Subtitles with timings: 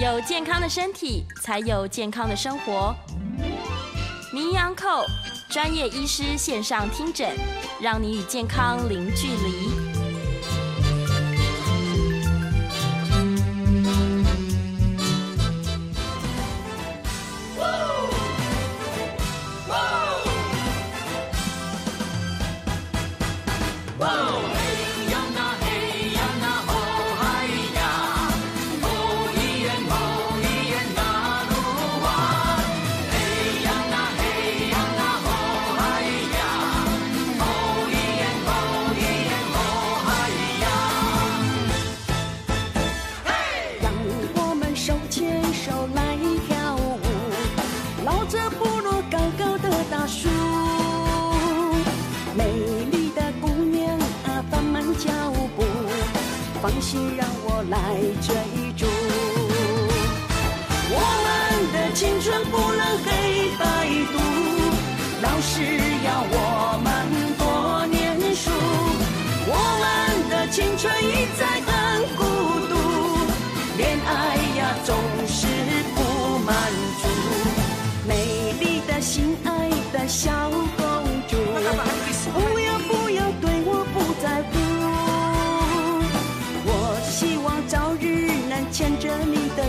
[0.00, 2.94] 有健康的身体，才有健康的生活。
[4.32, 5.04] 名医昂寇
[5.50, 7.36] 专业医师线上听诊，
[7.80, 9.77] 让你与健康零距离。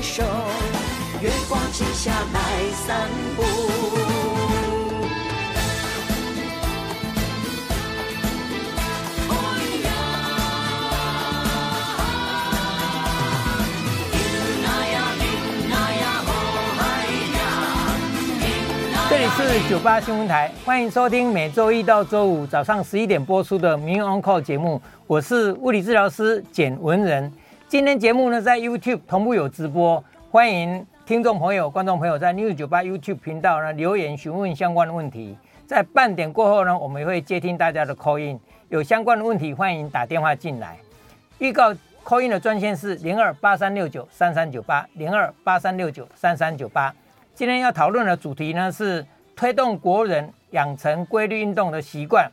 [0.01, 2.39] 月光之下来
[2.71, 3.43] 散步。
[19.09, 24.81] 这里是九八新闻台，欢迎收听每周一到周五早上十一点播出的《名医 On Call》节目。
[25.07, 27.29] 我是物理治疗师简文仁。
[27.69, 35.37] 今天节目呢，在 YouTube 同步有直播，欢迎听众朋友、观众朋友在 News 九八 YouTube 频道呢留言询问相关的问题。
[35.67, 38.39] 在半点过后呢，我们会接听大家的 call in，
[38.69, 40.79] 有相关的问题欢迎打电话进来。
[41.37, 41.71] 预告
[42.03, 46.91] call in 的专线是零二八三六九三三九八零二八三六九三三九八。
[47.35, 49.05] 今天要讨论的主题呢是
[49.35, 52.31] 推动国人养成规律运动的习惯，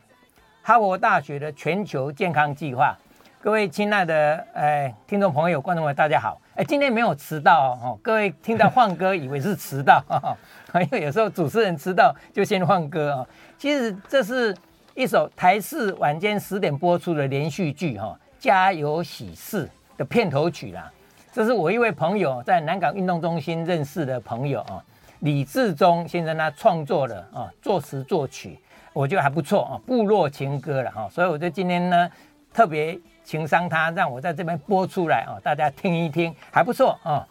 [0.63, 2.97] 哈佛大学的全球健康计划。
[3.39, 6.41] 各位亲爱的呃听众朋友、观众朋友，大家好！
[6.55, 7.97] 哎，今天没有迟到哦。
[8.01, 10.03] 各位听到换歌，以为是迟到，
[10.81, 13.27] 因为有时候主持人迟到就先换歌哦。
[13.55, 14.55] 其实这是
[14.95, 19.65] 一首台视晚间十点播出的连续剧哈，《家有喜事》
[19.97, 20.91] 的片头曲啦。
[21.31, 24.83] 这是我一位朋友在南港运动中心认识的朋友啊，
[25.19, 28.57] 李志忠先生他创作的啊，作词作曲，
[28.93, 31.07] 我觉得还不错啊，部落情歌了哈。
[31.07, 32.09] 所以我就今天呢
[32.57, 32.99] 特别。
[33.23, 37.27] 情商他让我在这边播出来啊，大家听一听还不错啊。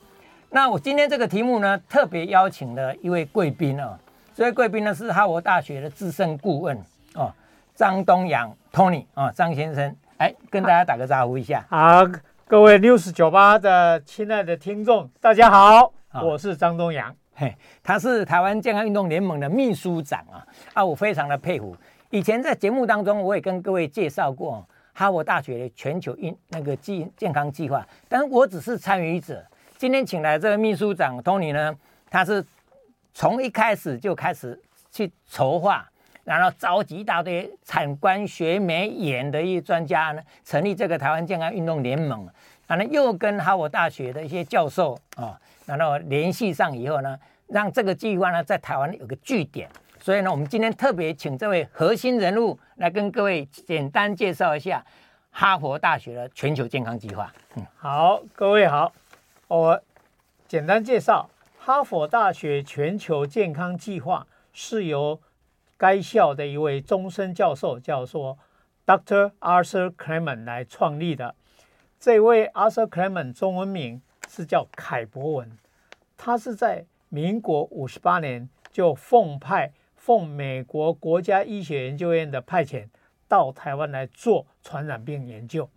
[0.51, 3.99] 那我今天这个题目呢，特别邀请了一位贵宾啊，
[4.35, 6.79] 这位贵宾呢是哈佛大学的资深顾问
[7.15, 7.33] 哦，
[7.75, 11.65] 张东阳 Tony 啊，张先生，哎，跟大家打个招呼一下。
[11.71, 12.05] 好，
[12.47, 21.75] 各位 News 九八的亲爱的听众，大家好，我是张东阳，嘿，他是台湾健康运动联盟的秘书长啊，啊，我非常的佩服。
[22.11, 24.63] 以前在节目当中，我也跟各位介绍过。
[24.99, 29.45] 哈佛大学的全球运那个计健康计划，但是我只是参与者。
[29.77, 31.77] 今天请来这个秘书长 Tony 呢，
[32.09, 32.43] 他是
[33.13, 34.59] 从一开始就开始
[34.91, 35.87] 去筹划，
[36.25, 42.27] 然后召集一大堆产官学美研的一些专家呢，成立这个台湾健康运动联盟。
[42.67, 47.19] 然后又跟哈佛大学的一些教授啊，然后联系上以后呢，
[47.49, 49.69] 让这个计划呢在台湾有个据点。
[50.07, 54.87] 所以呢，我们今天特别请这位核心人物来跟各位简单介绍一下
[55.33, 57.35] 哈佛大学的全球健康计划。
[57.57, 58.93] 嗯，好，各位好，
[59.49, 59.83] 我
[60.47, 61.29] 简单介绍
[61.59, 65.21] 哈佛大学全球健康计划是由
[65.77, 68.39] 该校的一位终身教授叫做
[68.87, 69.33] Dr.
[69.41, 71.35] Arthur Clemon 来创立的。
[71.99, 75.59] 这位 Arthur Clemon 中文名是叫凯博文，
[76.17, 79.73] 他是在民国五十八年就奉派。
[80.07, 82.89] 奉美国国家医学研究院的派遣
[83.27, 85.69] 到台湾来做传染病研究，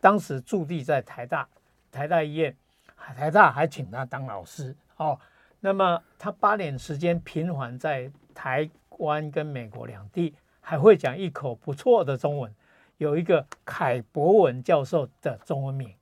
[0.00, 1.48] 当时驻地在台大，
[1.90, 2.56] 台大医院，
[2.96, 5.18] 台大还请他当老师哦。
[5.58, 12.54] 那么他八年时间频繁在台湾跟美国两地，还会讲一口不错的中文，
[12.98, 15.92] 有一个凯博文教授的中文名。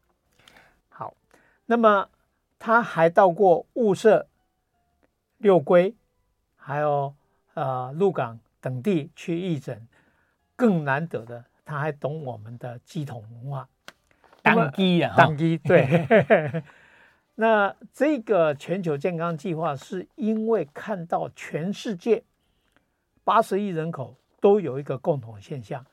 [0.90, 1.14] 好，
[1.64, 2.10] 那么
[2.58, 4.28] 他还到过雾社、
[5.38, 5.94] 六龟，
[6.56, 7.14] 还有。
[7.60, 9.86] 呃，鹿港等地去义诊，
[10.56, 13.68] 更难得的，他还懂我们的鸡统文化，
[14.40, 16.64] 当机啊，当机 对。
[17.36, 22.24] 那这个全球健康计划是因为看到全世界
[23.24, 25.84] 八十亿人口都有一个共同现象，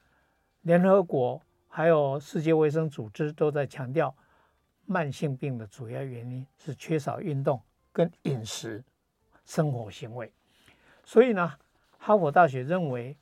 [0.61, 4.15] 联合国还有世界卫生组织都在强调，
[4.85, 7.61] 慢性病的主要原因是缺少运动
[7.91, 8.81] 跟饮食
[9.43, 10.31] 生活行为。
[11.07, 11.53] 所以呢，
[11.97, 13.15] 哈佛大学认为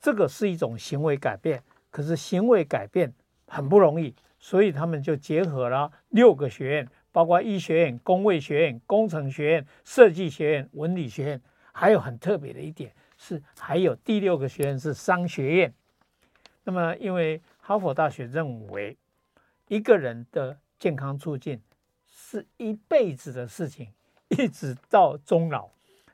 [0.00, 1.60] 这个是一种行为改变，
[1.90, 3.12] 可是行为改变
[3.48, 4.14] 很不容易。
[4.38, 11.42] 所以他们就结合了六个学院，包括医学院、工卫学院、工程学院、设计学院、文理学院，
[11.72, 15.74] 还有很特别的一点是，还有第六个学院是商学院。
[16.62, 18.96] 那么，因为哈佛大学认为，
[19.66, 21.60] 一个人的健康促进
[22.08, 23.88] 是一辈子的事情，
[24.28, 25.68] 一直到终老。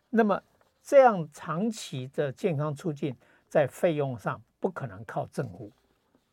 [0.09, 0.43] 那么，
[0.89, 3.15] 这样长期的健康促进，
[3.47, 5.71] 在费用上不可能靠政府，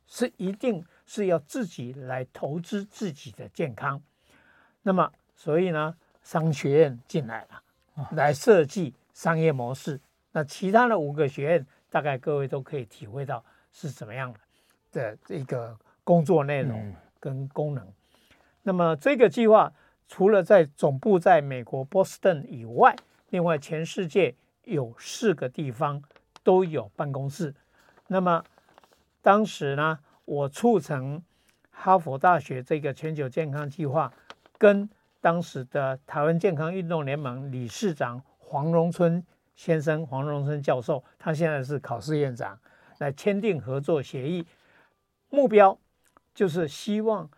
[0.08, 0.82] 是一定。
[1.08, 4.02] 是要自己来投资自己的健康，
[4.82, 10.02] 那么所以呢，商学院进来了，来设计商业模式。
[10.32, 14.34] 那其他的五个学院，大概各位都可以体会到是怎么样
[14.92, 17.88] 的的一个工作内容跟功能。
[18.64, 19.72] 那么这个计划
[20.08, 22.96] 除了在总部在美国波士顿以外，
[23.30, 24.34] 另外全世界
[24.66, 26.02] 有四个地方
[26.44, 27.54] 都有办公室。
[28.08, 28.44] 那么
[29.22, 31.22] 当时呢，我促成
[31.72, 34.12] 哈佛大学这个全球健康计划，
[34.58, 34.90] 跟
[35.22, 39.26] 当时的台湾健康运动联盟理事长黄荣春
[39.56, 42.60] 先生、黄荣春教授，他现在是考试院长，
[43.00, 44.46] 来签订合作协议，
[45.30, 45.78] 目标
[46.34, 47.30] 就是希望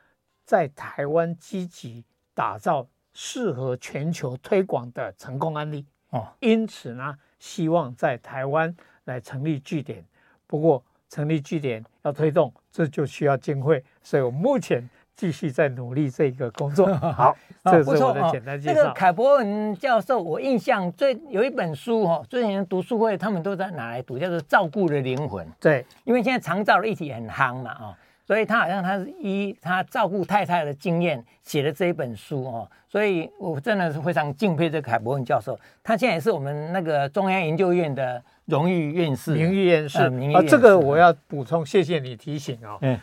[0.43, 2.03] 在台湾积极
[2.33, 5.85] 打造适合全球推广的成功案例。
[6.11, 8.75] 哦，因此呢，希望在台湾
[9.05, 10.03] 来成立据点。
[10.45, 16.87] 不过，成立据点要推动，这就需要经费，所以我目前继续在努力这个工作。
[16.95, 18.75] 好，这是我的简单介绍。
[18.75, 25.45] 这个凯博文教授，我印象最有一本书哦，最近读书会他们都在拿来读，叫做《照顾的灵魂》。
[25.59, 35.57] 对，因为现在长照的议题很夯嘛啊，所以他好像他是依他照顾太太的经验写的这一本书哦，所以我真的是非常敬佩这个凯博文教授。
[35.81, 38.21] 他现在也是我们那个中央研究院的。
[38.47, 39.99] 荣誉院士，名誉院士
[40.33, 42.77] 啊，这个我要补充，谢谢你提醒哦。
[42.81, 42.97] 嗯，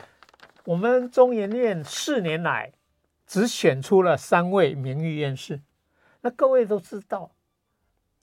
[0.65, 2.73] 我们中研院四年来
[3.27, 5.61] 只选出了三位名誉院士，
[6.23, 7.31] 那各位都知道，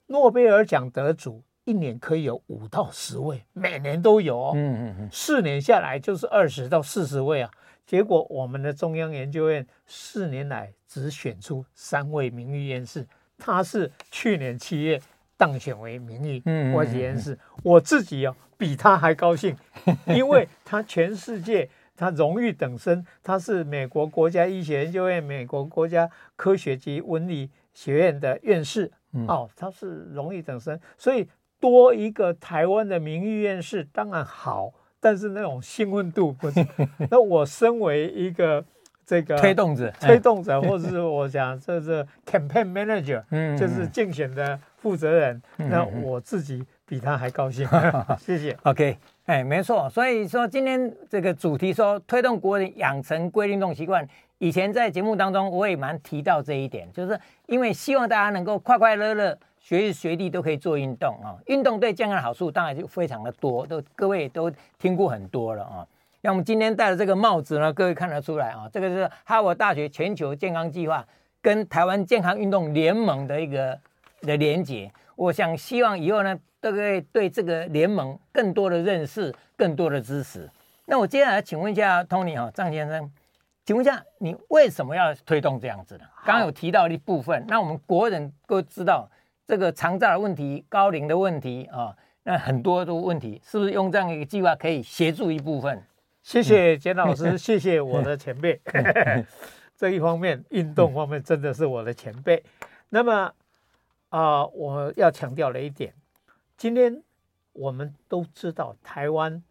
[0.08, 4.52] 诺贝尔奖得主一年可以有五到十位，每年都有哦。
[4.54, 7.50] 嗯嗯嗯，四年下来就是二十到四十位啊。
[7.86, 13.06] 结果我们的中央研究院四年来只选出三位名誉院士，
[13.38, 15.00] 他是去年七月。
[15.34, 16.40] 当选为名誉
[16.72, 19.56] 国籍院士，我自己哦比他还高兴，
[20.06, 28.88] 因为他全世界他荣誉等身，他是美国国家医学研究院、美国国家科学及文理学院的院士
[29.26, 31.28] 哦，他是荣誉等身，所以
[31.62, 34.70] 多一个台湾的名誉院士当然好，
[35.00, 36.66] 但是那种兴奋度不是。
[37.08, 38.62] 那我身为一个
[39.06, 44.58] 这个推动者，推动者，或者是我讲这是 campaign manager，嗯，就是竞选的。
[44.82, 47.64] 负责人，那我自己比他还高兴。
[48.18, 48.56] 谢谢。
[48.64, 49.88] OK，哎，没错。
[49.88, 54.04] 所以说今天这个主题说推动国人养成规律运动习惯，
[54.38, 61.38] 以前在节目当中我也蛮提到这一点，就是因为希望大家能够快快乐乐，学习学地都可以做运动啊。
[61.46, 65.86] 运动对健康的好处当然就非常的多，都各位都听过很多了啊。
[66.20, 71.02] 那我们今天戴的这个帽子呢，各位看得出来啊，这个是哈佛大学全球健康计划
[71.40, 73.78] 跟台湾健康运动联盟的一个。
[74.24, 80.48] 的连结，我想希望以后呢，都可以对这个联盟更多的认识，更多的支持。
[80.84, 83.10] 那我接下来请问一下 Tony 哈，张先生，
[83.66, 86.04] 请问一下你为什么要推动这样子呢？
[86.24, 89.10] 刚刚有提到一部分，那我们国人都知道
[89.52, 95.84] 这个长照的问题、高龄的问题啊，那很多的问题，是不是用这样一个计划可以协助一部分？
[96.22, 98.58] 谢谢简老师， 谢谢我的前辈，
[99.76, 102.42] 这一方面运动方面真的是我的前辈。
[102.88, 103.30] 那么。
[104.08, 105.92] 啊、呃，我要强调了一点，
[106.56, 107.02] 今天
[107.52, 109.42] 我们都知道台湾，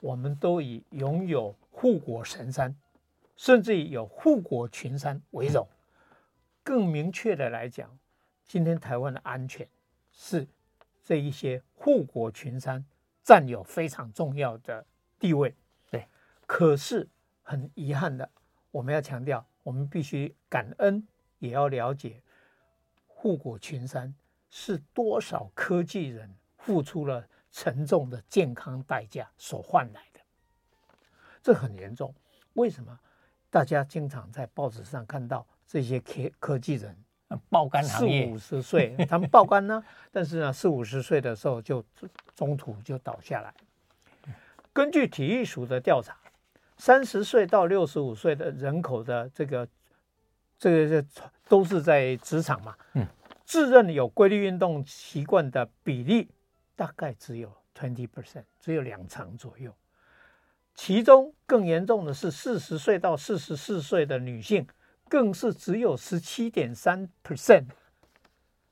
[0.00, 2.74] 我们都以拥有护国神山，
[3.36, 5.68] 甚至于有护国群山为荣。
[6.62, 7.90] 更明确的来讲，
[8.52, 9.66] 今天台湾的安全
[10.12, 10.46] 是
[11.02, 12.84] 这一些护国群山
[13.22, 14.84] 占有非常重要的
[15.18, 15.56] 地位。
[15.90, 16.06] 对，
[16.46, 17.08] 可是
[17.42, 18.30] 很遗憾的，
[18.70, 21.02] 我们要强调，我们必须感恩，
[21.38, 22.22] 也要了解。
[23.06, 24.14] 护国群山
[24.50, 30.20] 是多少科技人付出了沉重的健康代价所换来的，
[31.42, 32.14] 这很严重。
[32.52, 33.00] 为什么？
[33.48, 36.94] 大家经常在报纸上看到这些科科技人，
[37.48, 41.84] 爆肝行业，四五十岁，他们爆肝呢， 但是呢，四五十岁的时候就
[42.34, 43.52] 中途就倒下来。
[44.72, 46.16] 根据体育署的调查，
[46.76, 49.68] 三十岁到六十五岁的人口的这个
[50.58, 51.08] 这个这
[51.48, 53.06] 都是在职场嘛，嗯，
[53.44, 56.28] 自认有规律运动习惯的比例
[56.74, 59.74] 大概只有 twenty percent，只有两成左右。
[60.74, 64.66] 其中更严重的是四十岁到四十四岁的女性，
[65.12, 67.66] 更是只有十七点三 percent，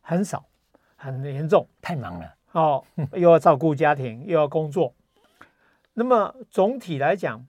[0.00, 0.46] 很少，
[0.96, 2.34] 很严重，太忙了。
[2.52, 2.82] 哦，
[3.12, 4.94] 又要照顾家庭，又要工作。
[5.92, 7.46] 那么总体来讲，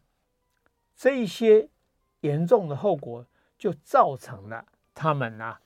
[0.94, 1.70] 这一些
[2.20, 3.26] 严重的后果
[3.58, 5.62] 就造成了他们啊，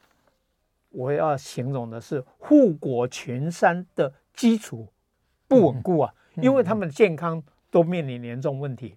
[0.90, 4.94] 我要形容的是护国群山的基础
[5.48, 7.42] 不稳固啊，因为他们的健康
[7.72, 8.96] 都面临严重问题，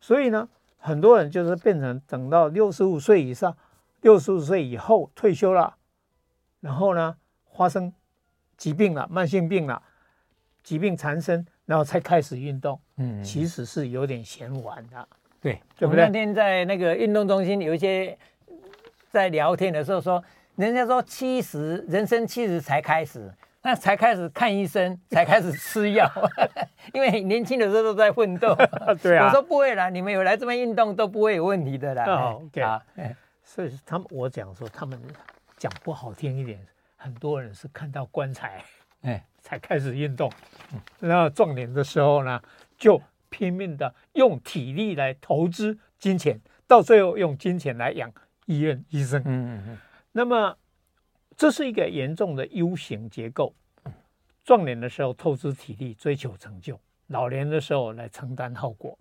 [0.00, 0.48] 所以呢，
[0.78, 3.56] 很多人就是变成等到六十五岁以上、
[4.00, 5.76] 六十五岁以后退休了，
[6.60, 7.16] 然后呢，
[7.54, 7.92] 发生
[8.56, 9.82] 疾病了、慢性病了，
[10.62, 11.46] 疾病缠身。
[11.68, 15.06] 然后才开始运动，嗯，其实是有点嫌晚的，
[15.38, 16.06] 对，对不对？
[16.06, 18.16] 那天在那个运动中心有一些
[19.10, 20.24] 在聊天的时候说，
[20.56, 23.30] 人家说七十，人生七十才开始，
[23.62, 26.10] 那才开始看医生， 才开始吃药，
[26.94, 28.56] 因为年轻的时候都在奋斗。
[29.02, 32.04] 对啊，我说不会啦，你们有来这边运动都不会有问题的啦。
[32.06, 32.80] 哦，OK，啊，
[33.42, 35.00] 所以他们我讲说，他们
[35.56, 36.58] 讲不好听一点，
[36.96, 38.62] 很多人是看到棺材。
[39.02, 40.28] 哎，才开始运动，
[40.98, 42.42] 然后壮年的时候呢，
[42.76, 48.12] 就拼命的用体力来投资金钱，到最后用金钱来养
[48.46, 49.20] 医院医生。
[49.20, 49.78] 嗯嗯嗯。
[50.10, 50.56] 那么
[51.38, 53.54] 这是一个严重的 U 型结构，
[54.42, 58.98] 壮年的时候透支体力追求成就，老年的时候来承担后果。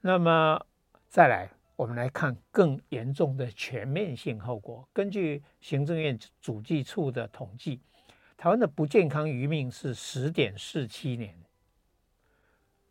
[0.00, 0.60] 那么
[1.08, 4.88] 再来，我们来看更严重的全面性后果。
[4.92, 7.80] 根据行政院主计处的统计。
[8.36, 11.34] 台湾的不健康余命是十点四七年，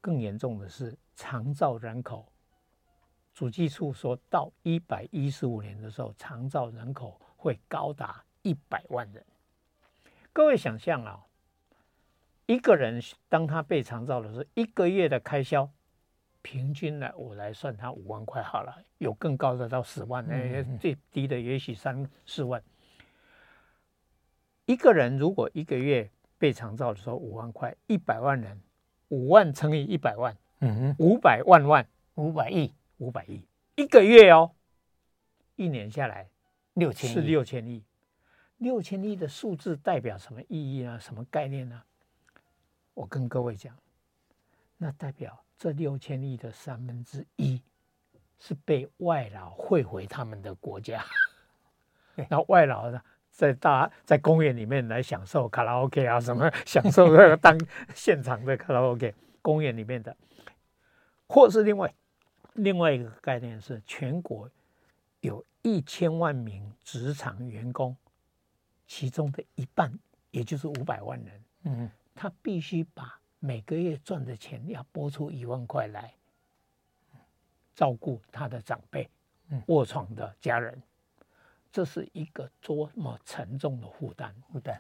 [0.02, 2.26] 更严重的是长照人口，
[3.32, 9.24] 主计处说到一百一十五年的时候，长照人口会高达一百万人。
[10.34, 11.24] 各位想象啊，
[12.48, 13.00] 一个人
[13.30, 15.70] 当他被长照的时候，一个月的开销，
[16.42, 22.64] 平均呢我来算他五万块好了，有更高的到十万，那最低的也许三四万。
[24.66, 26.10] 一个人如果一个月
[26.40, 28.60] 被长照的时候五万块，一百万人，
[29.10, 34.56] 五万乘以一百万，嗯哼，五百万万，五百亿，五百亿，一个月哦，
[35.56, 36.28] 一年下来
[36.76, 37.84] 六千是六千亿，
[38.58, 41.00] 六千亿的数字代表什么意义呢？
[41.00, 41.82] 什么概念呢？
[42.94, 43.76] 我跟各位讲，
[44.78, 47.62] 那代表这六千亿的三分之一
[48.40, 51.04] 是被外劳汇回他们的国家，
[52.30, 53.02] 那外劳呢？
[53.32, 57.60] 在大在公园里面来享受卡拉 OK 啊，什么享受那个当
[57.94, 60.16] 现场的卡拉 OK，公园里面的，
[61.28, 61.94] 或是另外
[62.54, 64.50] 另外一个概念是，全国
[65.26, 67.96] 有一千万名职场员工，
[68.88, 69.92] 其中的一半，
[70.32, 76.14] 也就是五百万人，嗯，他必须把每个月赚的钱要拨出一万块来
[77.74, 79.10] 照顾他的长辈，
[79.68, 80.82] 卧床的家人。
[81.72, 84.80] 这是一个多么沉重的负担，负担。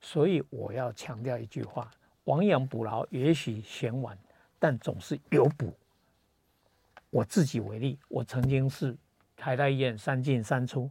[0.00, 1.88] 所以我要强调一句话：
[2.24, 4.18] 亡羊补牢也许嫌晚，
[4.58, 5.72] 但总是有补。
[7.10, 8.96] 我自己为例，我曾经是
[9.42, 10.88] 台大医院三进三出，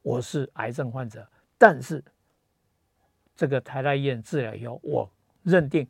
[0.00, 2.02] 我是癌症患者，但是
[3.36, 5.10] 这个台大医院治疗以后，我
[5.42, 5.86] 认定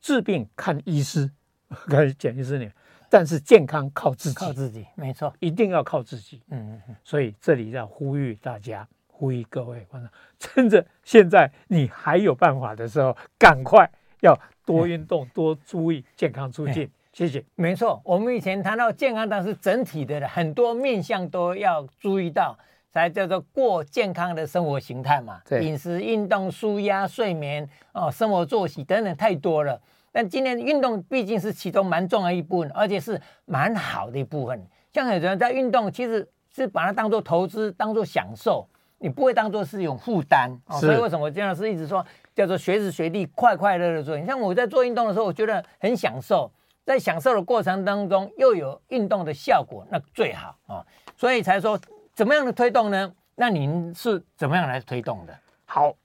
[0.00, 1.28] 治病看医师，
[1.90, 2.70] 看简医师你。
[3.10, 6.40] 但是健康靠自己，靠自己，没错，一定要靠自己。
[6.50, 6.96] 嗯嗯嗯。
[7.02, 16.88] 所以这里要呼吁大家，呼吁各位观众，趁着现在你还有办法的时候，赶快要多运动， 多注意健康促进。
[17.14, 17.42] 谢谢。
[17.54, 22.58] 没错，我们以前谈到健康，但是整体的很多面向都要注意到，
[22.90, 25.40] 才叫做过健康的生活形态嘛。
[25.48, 25.64] 对。
[25.64, 29.80] 饮食、运动、舒压、睡眠哦，生活作息等等，太多了。
[30.10, 34.66] 但今天运动毕竟是其中蛮重要一部分，而且是蛮好的一部分。
[34.92, 38.68] 像有人在运动，其实是把它当做投资，当做享受，
[38.98, 40.50] 你不会当做是一种负担。
[40.80, 42.04] 所以为什么姜老师一直说
[42.34, 44.18] 叫做随时随地快快乐乐做？
[44.18, 46.50] 你像我在做运动的时候，我觉得很享受，
[46.84, 50.86] 在享受的过程当中又有运动的效果，那最好啊。
[51.16, 51.80] 所以才说
[52.12, 53.14] 怎么样的推动呢？
[53.36, 55.38] 那您是怎么样来推动的？
[55.64, 55.96] 好，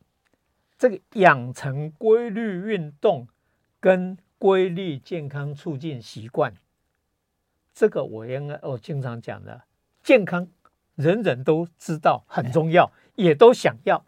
[0.78, 3.28] 这个养成规律运动。
[3.82, 6.54] 跟规律健康促进习惯，
[7.74, 9.64] 这个我应该我经常讲的，
[10.04, 10.46] 健康
[10.96, 14.04] 人人都知道很重要，也都想要，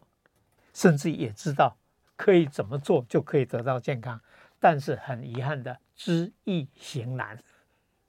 [0.73, 1.77] 甚至也知道
[2.17, 4.19] 可以怎么做就可以得到健康，
[4.59, 7.37] 但是很遗憾的，知易行难。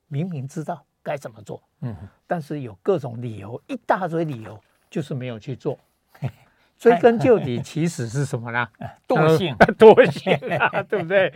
[0.08, 1.94] 明明知道该怎么做，嗯，
[2.26, 4.58] 但是有各种理由，一大堆理由，
[4.88, 5.78] 就是没有去做。
[6.78, 8.66] 追根究 底，其实是什么呢？
[9.06, 11.32] 惰性， 惰性啊，对不对？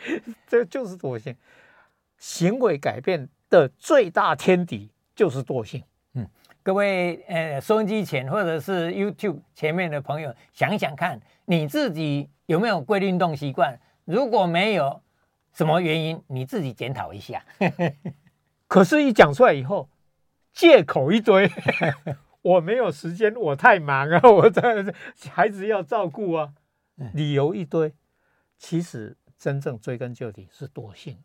[0.47, 1.37] 这就是惰性。
[2.17, 5.85] 行为改变的最大天敌就是惰性。
[6.15, 6.27] 嗯，
[6.63, 13.79] 各位呃，收音机前或者是 YouTube 前面的朋友，想想看，你自己有没有规律运动习惯？
[14.05, 15.01] 如果没有，
[15.57, 16.23] 什么原因？
[16.27, 17.43] 你自己检讨一下。
[18.69, 19.89] 可是，一讲出来以后，
[20.53, 21.51] 借口一堆。
[22.43, 24.61] 我没有时间，我太忙啊，我这
[25.31, 26.53] 孩子要照顾啊，
[27.15, 27.95] 理由一堆。
[28.59, 31.19] 其实真正追根究底是惰性。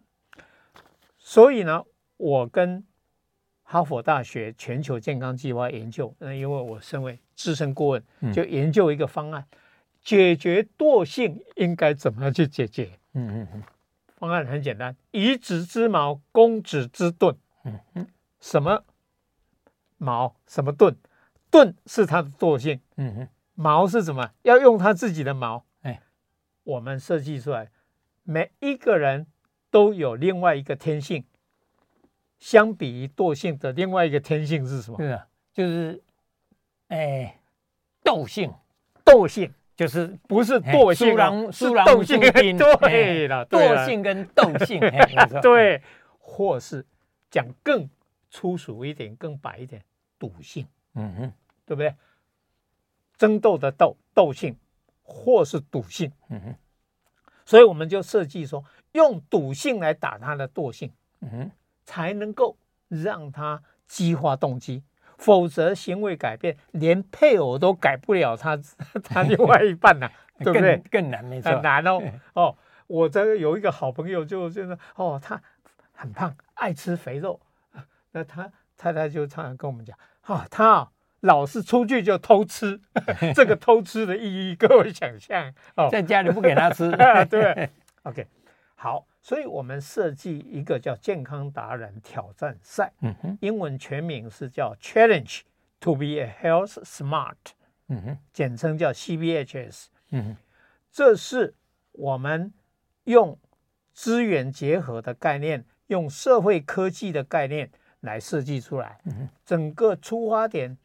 [1.17, 1.83] 所以呢，
[2.15, 2.85] 我跟
[3.63, 9.45] 哈佛大学全球健康计划研究，那因为我身为资深顾问，就研究一个方案，
[10.01, 12.97] 解决惰性应该怎么样去解决？
[13.13, 13.63] 嗯嗯嗯，
[14.21, 17.35] 方案很简单：以子之矛攻子之盾。
[17.63, 18.07] 嗯嗯，
[18.39, 18.83] 什么
[19.97, 20.35] 矛？
[20.45, 20.95] 什么盾？
[21.49, 24.29] 盾是他的惰性，嗯哼，矛是什么？
[24.43, 26.03] 要用他自己的矛，哎，
[26.61, 27.71] 我们设计出来，
[28.21, 29.25] 每一个人
[29.71, 31.25] 都有另外一个天性，
[32.37, 34.97] 相比于惰性的另外一个天性是什么？
[34.99, 36.03] 是啊，就是，
[36.89, 37.41] 哎，
[38.03, 38.53] 斗性，
[39.03, 39.51] 斗性
[39.81, 41.15] 就是不是惰性，
[41.51, 44.79] 是斗性，对了，惰性跟斗性，
[45.41, 45.81] 对，
[46.19, 46.85] 或是
[47.31, 47.89] 讲更
[48.29, 49.83] 粗俗一点、更白一点，
[50.19, 51.33] 赌性，嗯哼。
[51.63, 51.95] 对不对？
[53.17, 54.57] 争斗的斗斗性，
[55.03, 56.55] 或是赌性，嗯哼，
[57.45, 61.51] 所以我们就设计说，用赌性来打他的惰性，嗯哼，
[61.85, 62.57] 才能够
[62.89, 64.83] 让他激发动机，
[65.21, 68.59] 否则行为改变，连配偶都改不了他
[69.01, 70.11] 他另外一半呐、啊，
[70.43, 70.77] 对不对？
[70.91, 72.01] 更难，没错，很难哦。
[72.33, 75.41] 哦，我这个有一个好朋友就，就就是哦，他
[75.93, 77.39] 很胖，爱吃肥肉，
[78.11, 80.89] 那他太太就常常跟我们讲，啊、哦，他。
[81.21, 82.81] 老是出去就偷吃，
[83.35, 86.89] 这个偷吃的意义，各位想象哦，在家里不给他吃，
[87.29, 87.69] 对
[88.01, 88.25] ，OK，
[88.73, 95.41] 好，所以我们设计一个叫健康达人挑战赛，嗯哼，英文全名是叫 Challenge
[95.79, 97.35] to be a Health Smart，
[97.87, 100.37] 嗯哼，简称叫 CBHS，嗯哼，
[100.91, 101.53] 这是
[101.91, 102.51] 我们
[103.03, 103.37] 用
[103.93, 110.77] 资源结合的概念，用社会科技的概念来设计出来，嗯哼，整个出发点。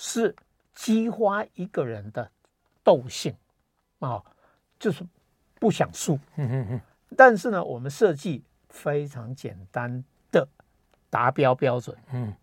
[0.00, 0.32] 是
[0.76, 2.30] 激发一个人的
[2.84, 3.34] 斗性
[3.98, 4.24] 啊、哦，
[4.78, 5.04] 就是
[5.58, 6.16] 不想输。
[7.16, 10.48] 但是呢，我们设计非常简单的
[11.10, 11.96] 达标标准。
[12.12, 12.34] 嗯。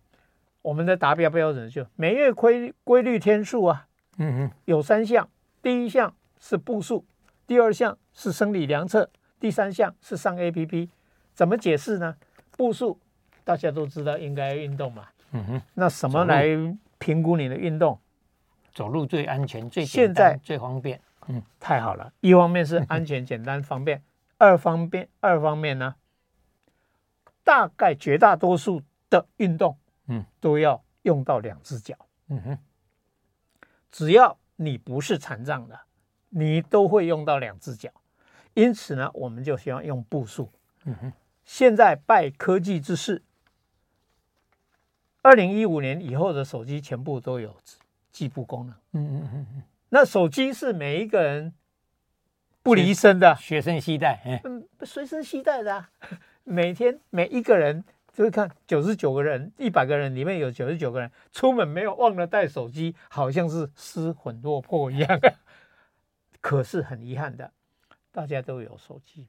[0.62, 3.88] 我们的达标标准就每月规规律天数啊。
[4.18, 4.52] 嗯嗯。
[4.66, 5.30] 有三项，
[5.62, 7.06] 第一项是步数，
[7.46, 10.90] 第二项是生理量测，第三项是上 APP。
[11.34, 12.16] 怎么解释呢？
[12.58, 13.00] 步数
[13.44, 15.08] 大家都知道应该运动嘛。
[15.32, 15.62] 嗯哼。
[15.74, 16.46] 那什么来？
[16.98, 18.00] 评估你的运动，
[18.74, 21.00] 走路最安全、最现在、最方便。
[21.28, 22.12] 嗯，太好了。
[22.22, 24.00] 一方面是安全、简单、方便；
[24.38, 25.96] 二方面，二方面呢，
[27.44, 31.96] 大概绝大多数的运动，嗯，都要用到两只脚。
[32.28, 32.58] 嗯哼，
[33.92, 35.80] 只要你不是残障的，
[36.30, 37.90] 你都会用到两只脚。
[38.54, 40.52] 因此呢，我们就希望用步数。
[40.86, 43.22] 嗯哼，现在拜科技之赐。
[45.22, 47.56] 二零一五年以后的手机全部都有
[48.12, 48.76] 计步功能。
[48.92, 49.64] 嗯嗯嗯嗯。
[49.90, 51.54] 那手机是每一个人
[52.66, 54.42] 不离身的，学生携带。
[54.44, 55.92] 嗯，随身携带的、啊。
[56.44, 65.20] 每天每一个人就是看九十九个人，一百个人里面有九十九个人出门没有忘了带手机，好像是失魂落魄一样。
[66.42, 67.52] 可是很遗憾的，
[68.12, 69.28] 大家都有手机，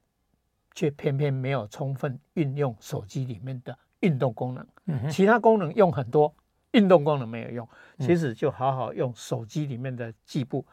[0.75, 3.79] 却偏偏没有充分运用手机里面的。
[4.01, 6.35] 运动功能，其他功能用很多，
[6.73, 7.69] 运动功能没有用。
[7.99, 10.65] 其实就好好用手机里面的计步，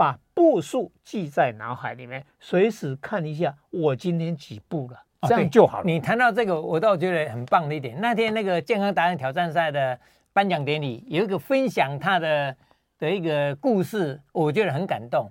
[0.00, 5.84] 把步数记在脑海里面，随时看一下我今天几步了，这样就好了。
[5.84, 8.00] 你谈到这个，我倒觉得很棒的一点。
[8.00, 10.00] 那天那个健康达人挑战赛的
[10.32, 12.56] 颁奖典礼，有一个分享他的
[12.98, 15.30] 的一个故事，我觉得很感动。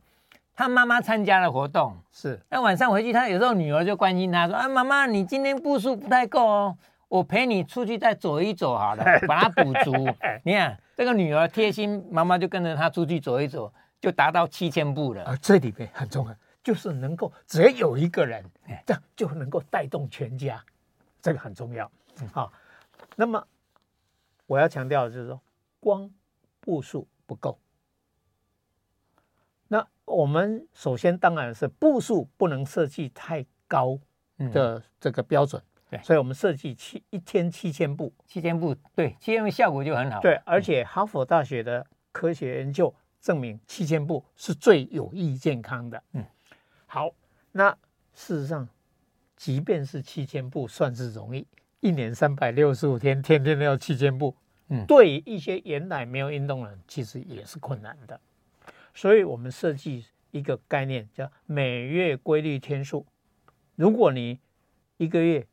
[0.56, 6.78] 他妈妈参加了活动，是那晚上回去，他有时候女儿就关心他说：“啊，妈妈，你今天步数不太够哦。”
[7.10, 9.92] 我陪你出去再走一走好了， 把它补足。
[10.44, 15.24] 你看这个女儿贴心，妈妈就跟着她出去走一走，就达到七千步了。
[15.26, 18.44] 而这里面很重要，就是能够只要有一个人，
[18.86, 20.64] 这样就能够带动全家，
[21.22, 21.90] 这个很重要。
[22.32, 22.52] 好，
[23.16, 23.46] 那么
[24.46, 25.42] 我要强调的就是说，
[25.80, 26.10] 光
[26.60, 27.58] 步数不够。
[29.68, 34.00] 那我们首先当然是步数不能设计太高
[34.52, 40.20] 的这个标准，嗯、对，所以我们设计七一天七千步，七千步，对，七千步效果就很好。
[40.22, 46.04] 对，而且哈佛大学的科学研究证明七千步是最有益健康的。
[46.14, 46.24] 嗯，
[46.86, 47.10] 好，
[47.52, 47.72] 那
[48.14, 48.68] 事实上，
[49.36, 51.46] 即便是七千步算是容易，
[51.80, 54.36] 一年三百六十五天，天天都要七千步，
[54.70, 58.20] 嗯，对一些原来没有运动的人，其实也是困难的。
[58.94, 63.06] 所以我们设计一个概念，叫每月规律天数。
[63.76, 64.40] 如果你
[64.98, 65.48] 一个月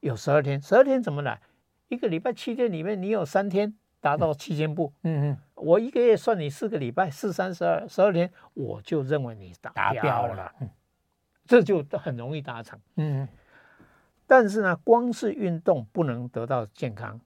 [0.00, 1.40] 有十二天，十二天怎么来？
[1.88, 4.92] 一个礼拜七天里面，你有三天达到七千步。
[5.02, 9.94] 嗯嗯，我一个月算你四个礼拜，四三十二，十二天，我就认为你达标了。
[9.94, 10.54] 达标了，
[11.46, 12.78] 这就很容易达成。
[12.96, 13.28] 嗯，
[14.26, 17.20] 但是呢，光是运动不能得到健康。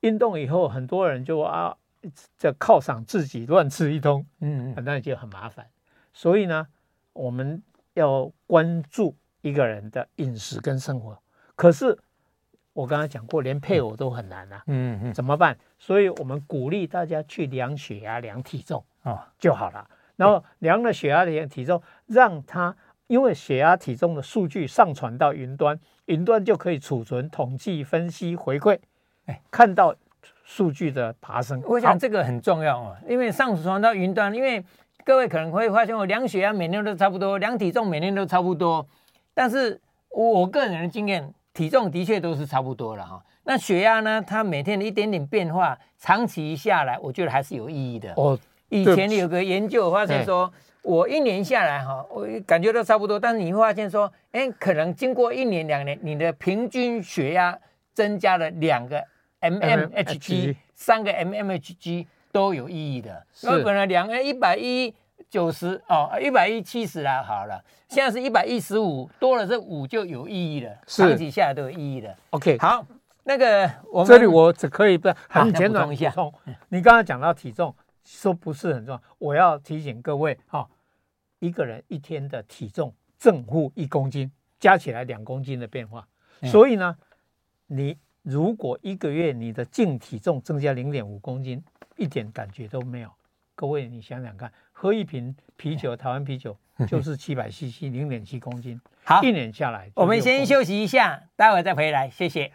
[0.00, 1.76] 运动以后，很多人就啊。
[2.38, 5.66] 这犒赏自己乱吃一通，嗯，那就很麻烦。
[6.12, 6.64] 所以呢，
[7.12, 7.60] 我们
[7.94, 11.20] 要关注一个人的饮食跟生活。
[11.56, 11.98] 可是
[12.78, 15.58] 我刚才讲过，连配偶都很难啊，嗯嗯，怎么办？
[15.80, 19.84] 所以我们鼓励大家去量血压、量体重啊就好了。
[20.14, 22.76] 然后量了血压、量体重，让他
[23.08, 28.78] 因为血压、体重的数据上传到云端，云端就可以储存、统计、分析、回馈，
[29.26, 29.94] 哎，看到。
[30.44, 34.64] 数据的爬升，我想这个很重要哦，因为上传到云端，因为
[35.04, 38.86] 各位可能会发现，我量血压每天都差不多，量体重每天都差不多，
[39.34, 39.78] 但是
[40.10, 43.20] 我个人的经验，体重的确都是差不多了哈。
[43.42, 48.12] 那血压呢，它每天的一点点变化，长期下来，我觉得还是有意义的。
[48.14, 57.58] 哦，以前有个研究发现说，我一年下来哈，我感觉都差不多，但是你会发现说，哎，可能经过一年两年，你的平均血压
[57.92, 59.02] 增加了两个。
[59.40, 63.26] mmHg 三个 mmHg 都有意义的。
[63.42, 64.94] 那本来两个一百一
[65.30, 72.16] 九十哦，一百一七十啦，好了，现在是一百一十五，多了这五就有意义了，长期下来都有意义的。
[72.30, 72.86] OK，好，
[73.24, 76.14] 那个我这里我只可以不很简短一下。
[76.68, 80.68] 你刚才讲到体重说不是很重要，我要提醒各位哈，
[81.38, 86.06] 一个人一天的体重正负一公斤，加起来两公斤的变化，
[86.44, 86.96] 所以呢，
[87.66, 87.96] 你。
[88.22, 91.64] 如果一个月你的净体重增加零点五公斤，
[91.96, 93.10] 一点感觉都没有。
[93.60, 98.80] 各位，你想想看，喝一瓶啤酒，台湾啤酒就是七百 CC，零点七公斤。
[99.02, 102.08] 好，一年下来，我们先休息一下，待会再回来。
[102.08, 102.52] 谢谢。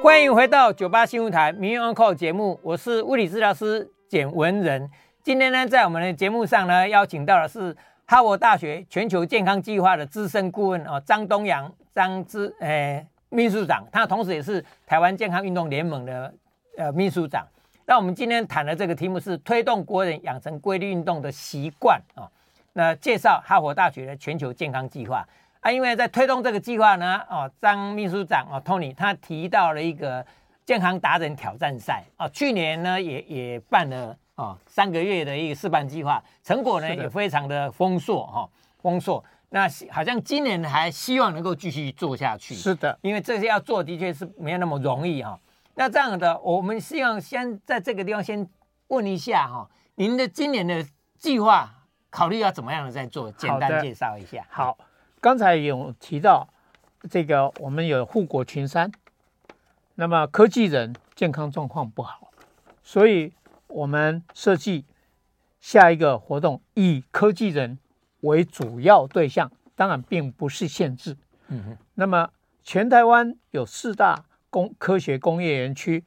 [0.00, 4.88] 欢迎回到九八新闻台《名医 on call》节目，我是物理治疗师简文仁。
[5.24, 13.04] 今天呢，在我们的节目上呢，邀请到的是哈佛大学全球健康计划的资深顾问哦，张东阳，张之，诶。
[13.28, 16.32] 秘书长，他同时也是台湾健康运动联盟的
[16.76, 17.44] 呃秘书长。
[17.84, 22.30] 那我们今天谈的这个题目是推动国人养成规律运动的习惯啊。
[22.74, 25.26] 那介绍哈佛大学的全球健康计划
[25.60, 30.24] 啊，因为在推动这个计划呢，哦，张秘书长哦，Tony 他提到了一个
[30.64, 38.48] 健康达人挑战赛啊，去年呢也也办了啊三个月的一个示范计划，成果呢也非常的丰硕哈，
[38.80, 39.22] 丰硕。
[39.50, 45.38] 那好像今年还希望能够继续做下去，是的，因为这些要做的确是没有那么容易哈。
[45.74, 48.48] 那这样的，我们希望先在这个地方先
[48.88, 50.84] 问一下哈，您的今年的
[51.18, 51.72] 计划
[52.10, 53.30] 考虑要怎么样的在做？
[53.32, 54.46] 简单介绍一下。
[54.50, 54.78] 好，
[55.20, 56.48] 刚才有提到
[57.10, 58.92] 这个，我们有护国群山，
[59.94, 62.30] 那么科技人健康状况不好，
[62.82, 63.32] 所以
[63.68, 64.84] 我们设计
[65.60, 67.78] 下一个活动以科技人。
[68.22, 71.16] 为主要对象，当然并不是限制。
[71.48, 71.76] 嗯哼。
[71.94, 72.30] 那么，
[72.62, 76.04] 全台湾有四大工科学工业园区。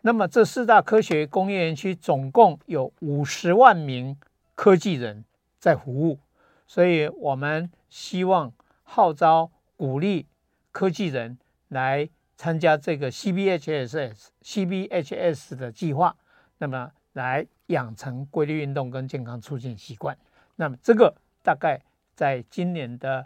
[0.00, 4.16] 那么，这四大科学工业园区总共有五十万名
[4.56, 5.24] 科技人
[5.60, 6.18] 在服务，
[6.66, 10.26] 所以我们希望号召鼓励
[10.72, 16.16] 科技人来参加这个 CBHSS CBHS 的计划，
[16.58, 20.18] 那么来养成规律运动跟健康促进习惯。
[20.56, 21.80] 那么这个大概
[22.16, 23.24] 在今年的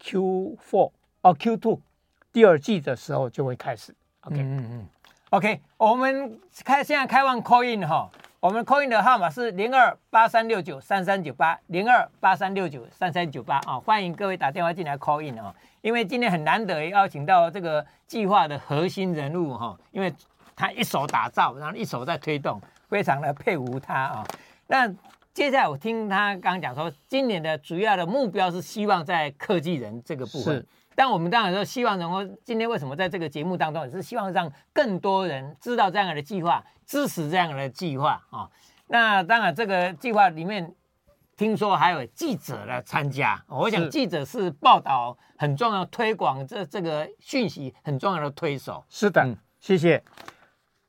[0.00, 1.80] Q4 哦 Q2
[2.34, 3.94] 第二季的时候就会开始。
[4.22, 4.88] OK，嗯嗯
[5.30, 13.58] ，OK，我们开现在开放 call in 哈，我们 call in 的号码是零二八三六九三三九八零二八三六九三三九八。
[13.58, 20.12] 啊，欢迎各位打电话进来 call in 啊，因为今天很难得邀请到这个计划的核心人物哈，因为
[20.56, 24.26] 他一手打造，然后一手在推动，非常的佩服他啊，
[24.66, 24.92] 那。
[25.34, 30.64] 接下来我听他刚刚讲说，今年的主要的目标是希望在科技人这个部分。
[30.94, 38.48] 但我们当然说希望能够今天为什么在这个节目当中，也是希望让更多人知道这样的计划，支持这样的计划啊。
[38.86, 40.72] 那当然这个计划里面，
[41.36, 48.84] 听说还有记者来参加，我想记者是报道很重要、推广这这个讯息很重要的推手。
[48.88, 50.00] 是的，嗯、谢谢。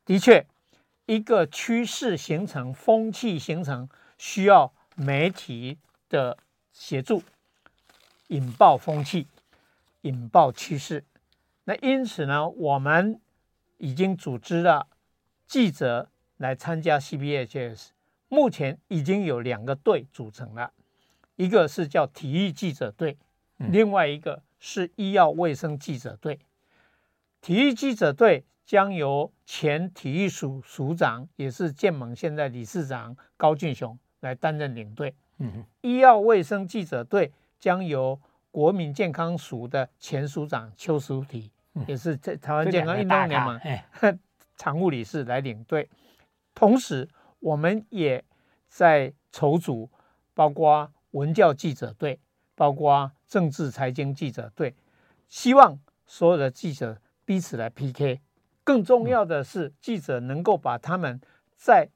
[0.06, 0.46] 的确，
[1.08, 5.78] 一个趋势形成、风气形成，需要媒体
[6.10, 6.38] 的
[6.72, 7.24] 协助，
[8.28, 9.28] 引爆风气。
[10.02, 11.04] 引爆趋势，
[11.64, 13.20] 那因此呢，我们
[13.80, 14.88] 已经组织了
[15.48, 17.88] 记者来参加 CBHS，
[18.28, 20.72] 目前已经有两个队组成了，
[21.38, 23.18] 一个是叫体育记者队，
[23.58, 26.40] 另外一个是医药卫生记者队。
[27.42, 35.16] 体育记者队将由前体育署署长，也是建盟现在理事长高俊雄来担任领队。
[35.38, 38.20] 嗯，医药卫生记者队将由
[38.52, 41.50] 国民健康署的前署长邱淑媞，
[41.88, 43.60] 也是在台湾健康运动联盟
[44.58, 45.90] 常务理事来领队。
[46.54, 47.08] 同时，
[47.40, 48.24] 我们也
[48.70, 49.90] 在筹组，
[50.34, 52.20] 包括文教记者队，
[52.56, 54.74] 包括政治财经记者队，
[55.28, 58.22] 希望所有的记者彼此来 PK。
[58.64, 61.20] 更重要的是，记者能够把他们
[61.58, 61.90] 在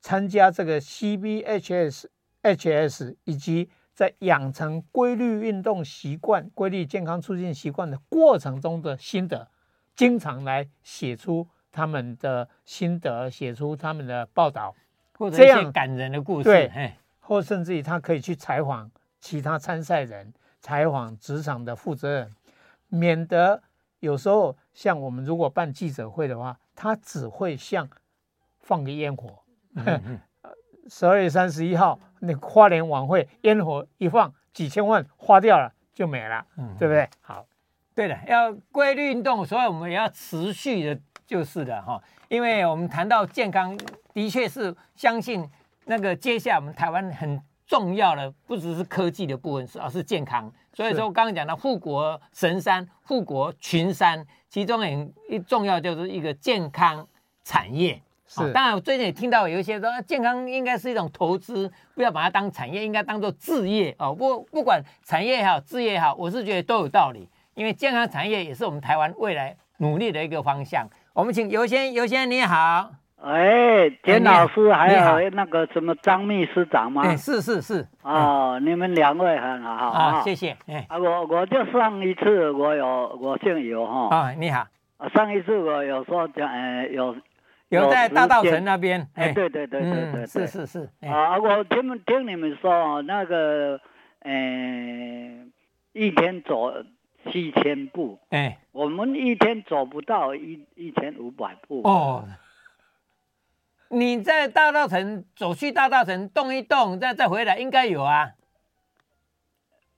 [0.00, 2.06] 参加这个 CBHS、
[2.42, 9.48] HS 以及在养成规律运动习惯、规律健康促进习惯的过程中的心得，
[9.94, 14.74] 经常来写出他们的心得，写出他们的报道，
[15.18, 16.44] 或者一些感人的故事。
[16.44, 22.34] 对，或甚至于他可以去采访其他参赛人，采访职场的负责人，
[22.88, 23.62] 免得
[23.98, 27.86] 有时候像我们如果办记者会的话，他只会像
[28.58, 29.39] 放个烟火。
[30.88, 37.08] 十二月三十一号，那花莲晚会烟火一放，几千万花掉了就没了，嗯，对不对？
[37.20, 37.46] 好，
[37.94, 42.02] 对的，要规律运动，所以我们也要持续的，就是的哈。
[42.28, 43.78] 因为我们谈到健康，
[44.12, 45.48] 的确是相信
[45.84, 50.52] 那个接下来我们台湾很重要的，不只是科技的部分，是而是健康。
[50.72, 57.06] 所以说，我刚刚讲到护国神山、护国群山，其中很一重要就是一个健康
[57.44, 58.00] 产业。
[58.32, 63.92] 是、哦，当然我最近也听到有一些说，健康应该是一种投资，不要把它当产业，应该当做置业。
[63.98, 64.14] 哦。
[64.14, 70.86] 不，不管产业也好，置业也好，我是觉得都有道理，因为健康产业也是我们台湾未来努力的一个方向。
[71.12, 77.02] 我们请尤先，尤先你好，哎，田老师，还有那个什么张秘书长吗？
[77.04, 84.64] 哎，是是是，哦，嗯、你们两位很好，啊，谢谢，哎，啊，我我就上一次我有我姓尤哈，啊，你好，
[85.12, 87.16] 上一次我有说讲，哎，有。
[87.70, 90.90] 有在大道城那边，哎，对对对对对对，是是是。
[91.06, 93.80] 啊，我听听你们说，那个，
[94.18, 94.30] 呃，
[95.92, 96.72] 一天走
[97.30, 101.82] 七千步，哎，我们一天走不到一一千五百步。
[101.84, 102.24] 哦，
[103.88, 108.32] 你在大道城走去大道城动一动，再再回来，应该有啊。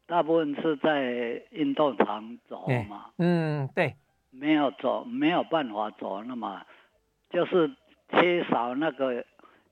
[0.07, 3.07] 大部分是在运动场走嘛。
[3.17, 3.97] 嗯，对。
[4.29, 6.61] 没有走，没有办法走那么。
[7.33, 7.71] 就是
[8.11, 9.25] 缺少那个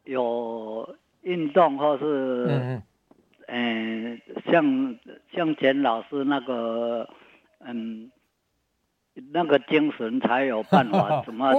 [0.05, 2.83] 有运动或是嗯，
[3.49, 4.99] 嗯、呃，像
[5.35, 7.09] 像简老师那个
[7.59, 8.11] 嗯
[9.33, 11.53] 那个精神才有办法 怎么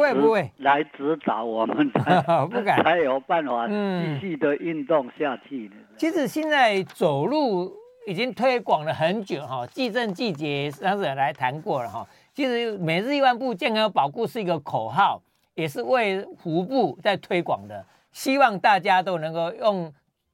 [0.57, 5.69] 来指导我们才 不敢才有办法继续的运动下去。
[5.97, 7.71] 其实现在走路
[8.07, 12.07] 已经推广了很久哈，季正季节上次来谈过了哈。
[12.33, 15.21] 其实每日一万步健康保护是一个口号。
[15.61, 19.93] 也是为徒步在推广的，希望大家都能够用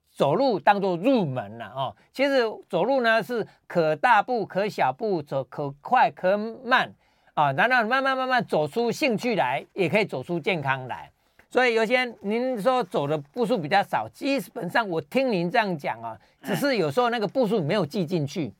[0.09, 1.93] 走路当做入门了哦。
[2.13, 6.93] 其实走路呢是可大步可小步走，可快可慢
[7.33, 7.51] 啊。
[7.51, 11.11] 然后慢慢慢慢走出兴趣来，也可以走出健康来。
[11.49, 18.53] 所以有些人您说走的步数比较少，基本上我听您这样讲啊，只是有时候那个步数没有记进去。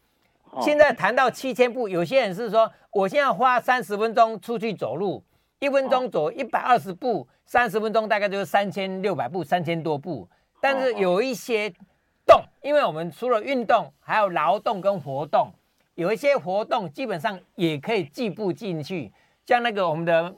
[0.62, 5.24] 现在谈到七千步，有些人是说我现在花三十分钟出去走路。
[5.60, 10.30] 一分钟走一百二十步，三十分钟大概就是三千六百步，三千多步。
[10.62, 11.68] 但是有一些
[12.28, 15.52] 动，因为我们除了运动，还有劳动跟活动，
[15.96, 19.12] 有一些活动基本上也可以计步进去。
[19.48, 20.32] 像那个我们的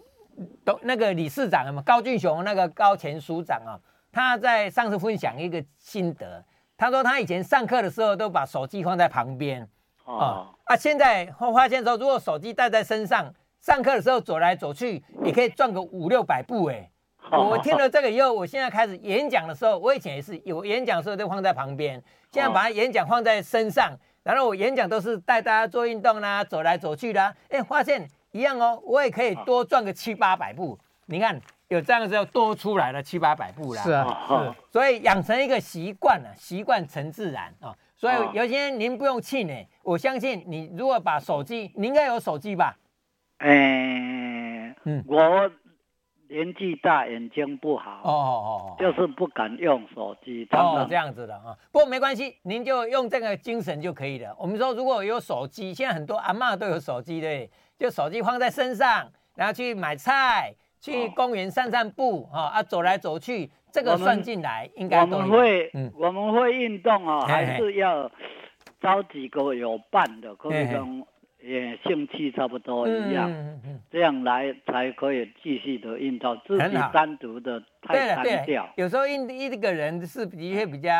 [0.64, 3.80] 董那个理事长嘛，高俊雄那个高前署长啊，
[4.14, 6.42] 他在上次分享一个心得，
[6.78, 9.68] 他说他以前上课的时候都把手机放在旁边
[10.06, 13.34] 啊，啊，现在发现说如果手机带在身上。
[13.60, 16.90] 上课的时候走来走去也可以转个五六百步哎！
[17.32, 23.92] 我听了这个以后，我现在开始演讲的时候，我以前也是有演讲的时候都放在旁边，现在把它演讲放在身上，
[24.24, 30.80] 然后我演讲都是带大家做运动啦，走来走去啦，哎，发现一样哦，我也可以多转个七八百步。
[31.06, 33.84] 你看有这样子就多出来了七八百步啦。
[33.84, 34.54] 是啊，是。
[34.72, 37.76] 所以养成一个习惯了，习惯成自然啊。
[37.96, 42.76] 所以有些人您不用气馁，我相信你如果把手机，你应该有手机吧？
[43.40, 45.52] 哎，嗯，我。
[46.32, 50.48] 年纪大，眼睛不好，哦哦哦，就是不敢用手机。
[50.52, 54.36] 哦，这样子的啊，不过没关系，您就用这个精神就可以了。
[54.38, 57.50] 我们说，如果有手机，现在很多阿嬷都有手机，的，
[57.80, 68.08] 就手机放在身上，然后去买菜，去公园散散步，啊、哦、啊，走来走去，这个算进来应该都我们会，嗯，我们会运动啊、哦，还是要
[68.80, 71.04] 找几个有伴的，可以跟。
[71.42, 76.38] 也兴趣差不多一样，嗯嗯、这样来才可以继续的运动。
[76.46, 79.14] 自己单独的太单调，有时候一
[79.46, 80.92] 一个人是的确比较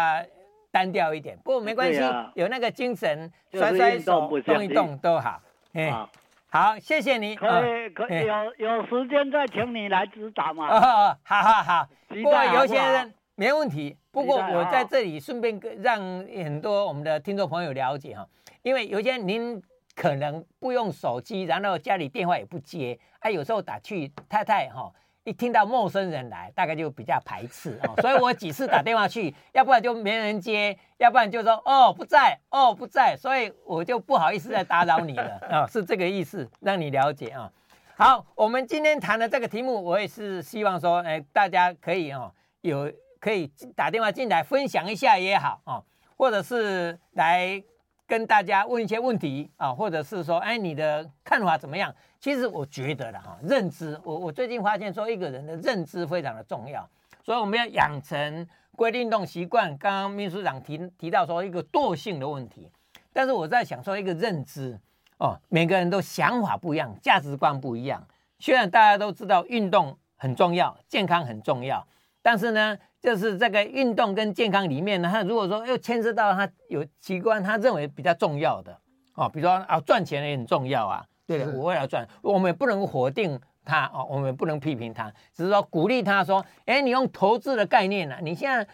[0.72, 5.42] 单调一点，不过没关系，啊、有那个精神，甩甩手，动一动都好。
[5.74, 6.10] 哎，好，
[6.50, 7.36] 好，谢谢你。
[7.36, 10.70] 可以，可以有有时间再请你来指导嘛。
[10.70, 11.88] 哦，好好好。
[12.08, 13.98] 不过尤先生没问题。
[14.12, 18.26] 不过我在这里顺便让很多我们的听众朋友了解哈，
[18.62, 19.62] 因为有些您。
[20.00, 24.90] 可能不用手机，然后家里电话也不接，啊，有时候打去太太哈，
[25.26, 37.52] 一听到陌生人来，大概就比较排斥哦， 所以我几次打电话去，要不然就没人接，要不然就说哦不在，哦不在，所以我就不好意思再打扰你了啊， 是这个意思，让你了解啊。
[37.98, 45.84] 好，我们今天谈的这个题目，我也是希望说，哎，大家可以哦，有可以打电话进来分享一下也好啊，
[46.16, 47.62] 或者是来。
[48.10, 51.94] 跟大家问一些问题啊，或者是说，哎，你的看法怎么样？
[52.20, 56.90] 其实我觉得了哈，认知，我我最近发现说，一个人的认知非常的重要，
[57.24, 59.78] 所以我们要养成规律运动习惯。
[59.78, 62.72] 刚刚秘书长提提到说一个惰性的问题，
[63.14, 64.80] 但是我在想说一个认知
[65.20, 68.04] 哦，每个人都想法不一样，价值观不一样。
[68.40, 71.86] 虽然大家都知道运动很重要，健康很重要，
[72.24, 72.76] 但是呢。
[73.02, 78.78] 就是这个运动跟健康里面呢，他如果说又牵涉到他有器官，他认为比较重要的
[79.16, 88.68] 哦，比如说啊赚钱也很重要啊，对的，我也要赚，我们也不能否定他哦，我们也不能批评他，只是说鼓励他说，哎，你用投资的概念呢，你现在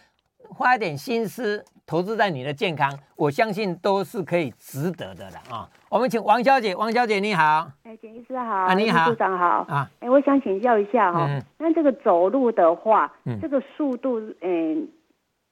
[0.49, 1.63] 花一点心思。
[1.87, 5.69] 投资在你的健康，我相信都是可以值得的了啊！
[5.87, 11.27] 我们请王小姐，王小姐你好，哎，简医师好，啊你好，处长好啊，哎，我想请教一下哈，
[11.59, 14.87] 那、嗯、这个走路的话，嗯、这个速度，嗯，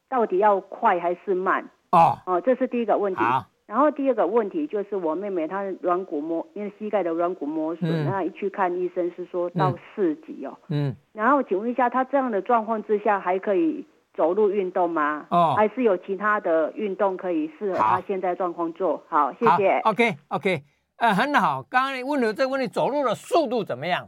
[0.09, 1.63] 到底要快还是慢？
[1.91, 3.21] 哦哦，这是第一个问题。
[3.67, 10.57] 然后第二个问题就是我妹妹她软骨磨，因为膝盖的软骨磨损，嗯、一去看医生是说到四级哦。
[10.69, 10.95] 嗯。
[11.13, 13.85] 然后请问一下，她这样的状况之下还可以？
[14.13, 15.25] 走路运动吗？
[15.29, 19.03] 哦，还是有其他的运动可以适合他现在状况做？
[19.07, 19.79] 好，好，谢谢。
[19.79, 20.63] OK OK，
[20.97, 21.63] 呃，很好。
[21.63, 24.07] 刚刚你问了这个问题，走路的速度怎么样？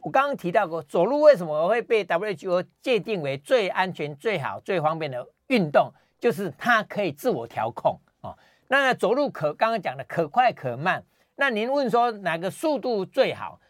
[0.00, 5.92] 我刚刚提到过，走路为什么会被 WHO 界定为最安全、最好、最方便的运动？
[6.18, 8.36] 就是它可以自我调控哦。
[8.68, 11.04] 那走路可刚刚讲的可快可慢，
[11.36, 13.60] 那您问说哪个速度最好？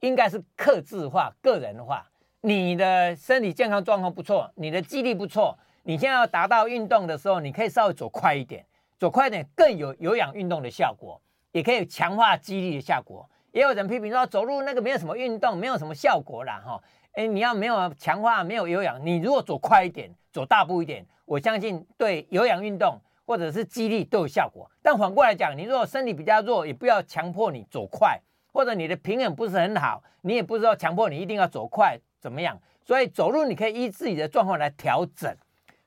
[0.00, 2.06] 应该是克制化、个人化。
[2.46, 8.62] 你的身体健康状况不错，你的肌力不错，你现在要达到运动的时候，你可以稍微走快一点，
[8.98, 11.18] 走快一点更有有氧运动的效果，
[11.52, 13.26] 也可以强化肌力的效果。
[13.52, 16.78] 也有人批评说走路那个没有什么运动，没有什么效果啦哈。
[17.12, 24.70] 诶，你要没有强化，没有有氧，你如果走快一点，走大步一点，我相信对有氧运动或者是肌力都有效果。
[24.82, 28.20] 但反过来讲，你如果身体比较弱，也不要强迫你走快，
[28.54, 31.98] 或者你的平衡不是很好，你也不是说强迫你一定要走快。
[32.20, 32.58] 怎么样？
[32.86, 35.36] 所以走路你可以依自己的状况来调整。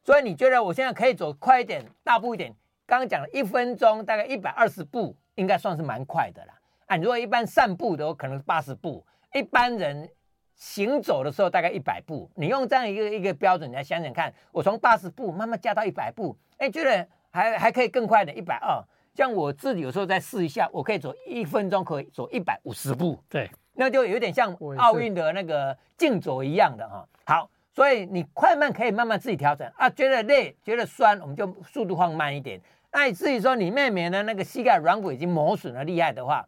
[0.04, 2.54] 所以你觉得我现在可以走快一点、大步一点？
[2.86, 6.54] 刚刚讲了一分钟大概一百二十步，应该算是蛮快的了。
[6.86, 9.04] 啊，你如果一般散步的我，可能八十步；
[9.34, 10.10] 一般人
[10.56, 12.30] 行走的时候大概一百步。
[12.36, 18.84] 你用这样一个一个标准，来想想看，我从八十步慢慢加到一百步，哎，觉得还还可以更快的，一百二。
[19.18, 23.18] 像我自己有时候再试一下，我可以走一分钟可以走一百五十步。
[23.28, 23.50] 对。
[23.74, 27.08] 那就有点像奥运的那个竞走一样的哈。
[27.26, 29.90] 好，所以你快慢可以慢慢自己调整啊。
[29.90, 32.62] 觉得累，觉得酸，我们就速度放慢一点。
[32.92, 36.48] 那你至于说你妹妹呢那个膝盖软骨已经磨损的厉害的话，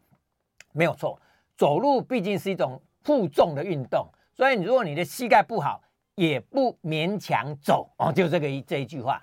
[0.72, 1.20] 没有错。
[1.56, 5.82] 走路毕竟是一种负重的运动，所以如果你的膝盖不好，
[6.14, 8.12] 也不勉强走哦。
[8.12, 9.20] 就这个一这一句话。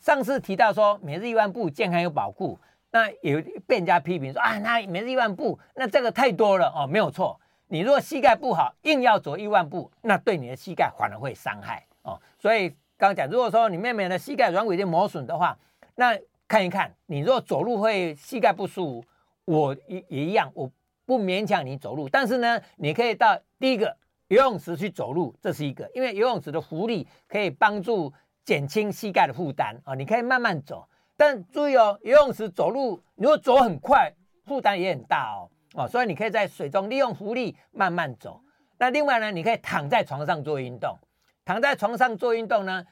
[0.00, 2.58] 上次提到说每日一万步，健康有保护。
[2.90, 7.38] 那有被人家批评说啊，那每日一万步，那这个太多了哦，没有错。
[7.66, 12.18] 你如果膝盖不好，硬要走一万步，那对你的膝盖反而会伤害哦。
[12.38, 15.58] 所以刚刚讲，如果说你妹妹的膝盖软骨已经磨损的话，
[15.96, 16.18] 那
[16.48, 16.90] 看一看。
[17.04, 19.04] 你如果走路会膝盖不舒服，
[19.44, 20.70] 我也也一样，我
[21.04, 22.08] 不勉强你走路。
[22.08, 23.94] 但是呢，你可以到第一个
[24.28, 28.10] 游泳池去走路，这是一个，因为游泳池的浮力可以帮助
[28.48, 29.94] 减轻膝盖的负担啊。
[29.94, 30.88] 你可以慢慢走，
[31.18, 34.10] 但注意哦，游泳池走路如果走很快，
[34.46, 35.50] 负担也很大哦。
[35.74, 38.40] 哦，所以你可以在水中利用浮力慢慢走。
[38.78, 40.96] 那另外呢，你可以躺在床上做运动，
[41.44, 42.82] 躺在床上做运动呢，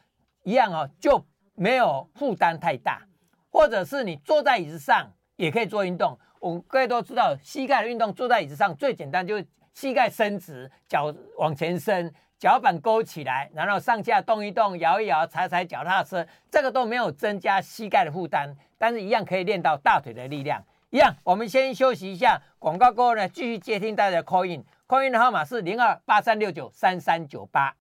[0.43, 3.01] 一样哦，就没有负担太大。
[3.49, 6.19] 或者是你坐在椅子上也可以做运动。
[6.39, 20.63] 我们各位都知道，膝盖的运动坐在椅子上最简单，就是膝盖伸直，脚往前伸，脚板勾起来，然后上下动一动，摇一摇，踩踩脚踏车，这个都没有增加膝盖的负担，但是一样可以练到大腿的力量。
[20.91, 27.75] 一样，我们先休息一下，广告过后呢，继续接听大家的 call in，call in 的号码是零二八三六九三三九八。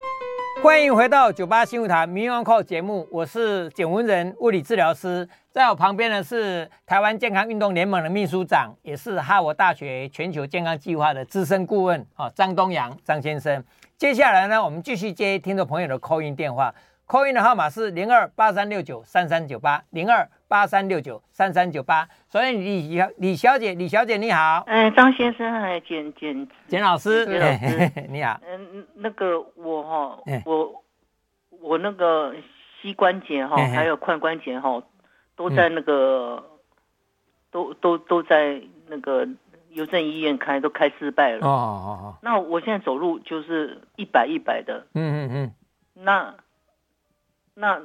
[0.63, 13.61] 欢迎回到九八新舞台民 Uncle 节目，我是简文仁物理治疗师，在我旁边的是台湾健康运动联盟的秘书长，也是哈佛大学全球健康计划的资深顾问啊，张东阳张先生。
[13.97, 16.73] 接下来呢，我们继续接听众朋友的 call in 电话
[17.07, 20.29] ，call in 的号码是零二八三六九三三九八零二。
[20.47, 27.91] 八三六九三三九八，所以李小李小姐，李小姐你好，哎，张先生，还简简简老师，简老师。
[28.07, 30.83] 你好，嗯，那个我哈，我
[31.49, 32.33] 我那个
[32.79, 34.81] 膝关节哈，还有髋关节哈，
[35.35, 36.41] 都在那个，
[37.51, 39.27] 都都都在那个
[39.75, 45.53] 邮政医院开，都开失败了，哦哦哦，那我现在走路就是一百一百的，嗯嗯嗯，
[45.93, 46.35] 那
[47.53, 47.81] 那。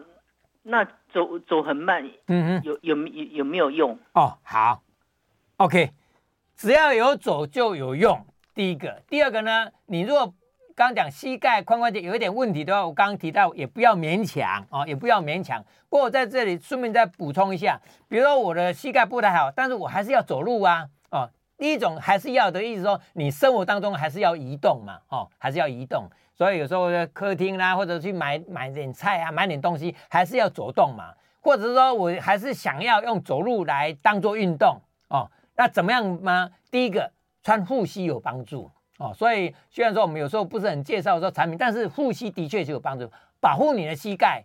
[0.63, 3.99] 那走走很慢，嗯嗯，有有有有没有用？
[4.13, 4.83] 哦，好
[5.57, 5.91] ，OK，
[6.55, 8.27] 只要有走就有用。
[8.55, 9.71] 第一个，第二个呢？
[9.87, 10.35] 你如果
[10.77, 15.65] 刚讲膝盖、髋关节有一点问题的话，我刚刚提到也不要勉强哦，也不要勉强。
[15.89, 20.91] 不过我在这里顺便再补充一下，比如说我的膝盖不太好，但是我还是要走路啊，哦，
[21.61, 26.09] 第一种还是要的意思说，你生活当中还是要移动嘛，哦，还是要移动。
[26.35, 31.13] 所以有时候在客厅啦，或者去买买点菜啊，买点东西，还是要走动嘛。
[31.43, 35.31] 或者是说我还是想要用走路来当做运动哦。
[35.55, 36.51] 那怎么样吗？
[36.71, 39.13] 第一个，穿护膝有帮助哦。
[39.15, 43.07] 所以虽然说我们有时候不是很介绍说产品，但是护膝的确是有帮助，
[43.39, 44.43] 保护你的膝盖，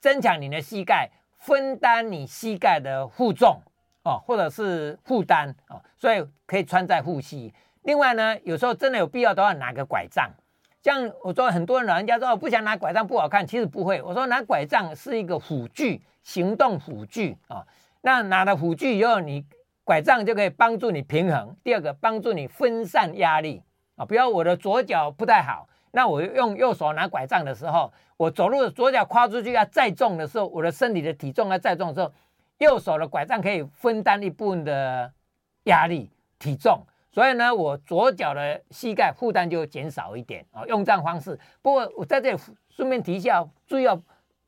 [0.00, 3.62] 增强你的膝盖，分担你膝盖的负重
[4.04, 5.80] 哦，或者是负担哦。
[5.96, 7.52] 所以可以穿在护膝。
[7.82, 10.30] 另外呢，有时候真的有必要的话，拿个拐杖。
[10.82, 14.02] 像我说，很多人老人家说，我不想拿拐杖不好看，其实不会。
[14.02, 17.64] 我说拿拐杖是一个辅具，行动辅具啊。
[18.00, 19.44] 那拿了辅具以后，你
[19.84, 21.56] 拐杖就可以帮助你平衡。
[21.62, 23.62] 第二个，帮助你分散压力
[23.94, 24.04] 啊。
[24.04, 32.12] 比如我的左脚不太好，那我用右手拿拐杖的时候，我走路左脚跨出去要再重的时候，我的身体的体重要再重的时候，
[32.62, 35.12] 右手的拐杖可以分担一部分的
[35.64, 36.80] 压力体重。
[37.10, 41.38] 所以呢，我左脚的膝盖负担就减少一点啊，用这样方式。
[41.60, 42.38] 不过我在这里
[42.70, 44.00] 顺便提一下，注意要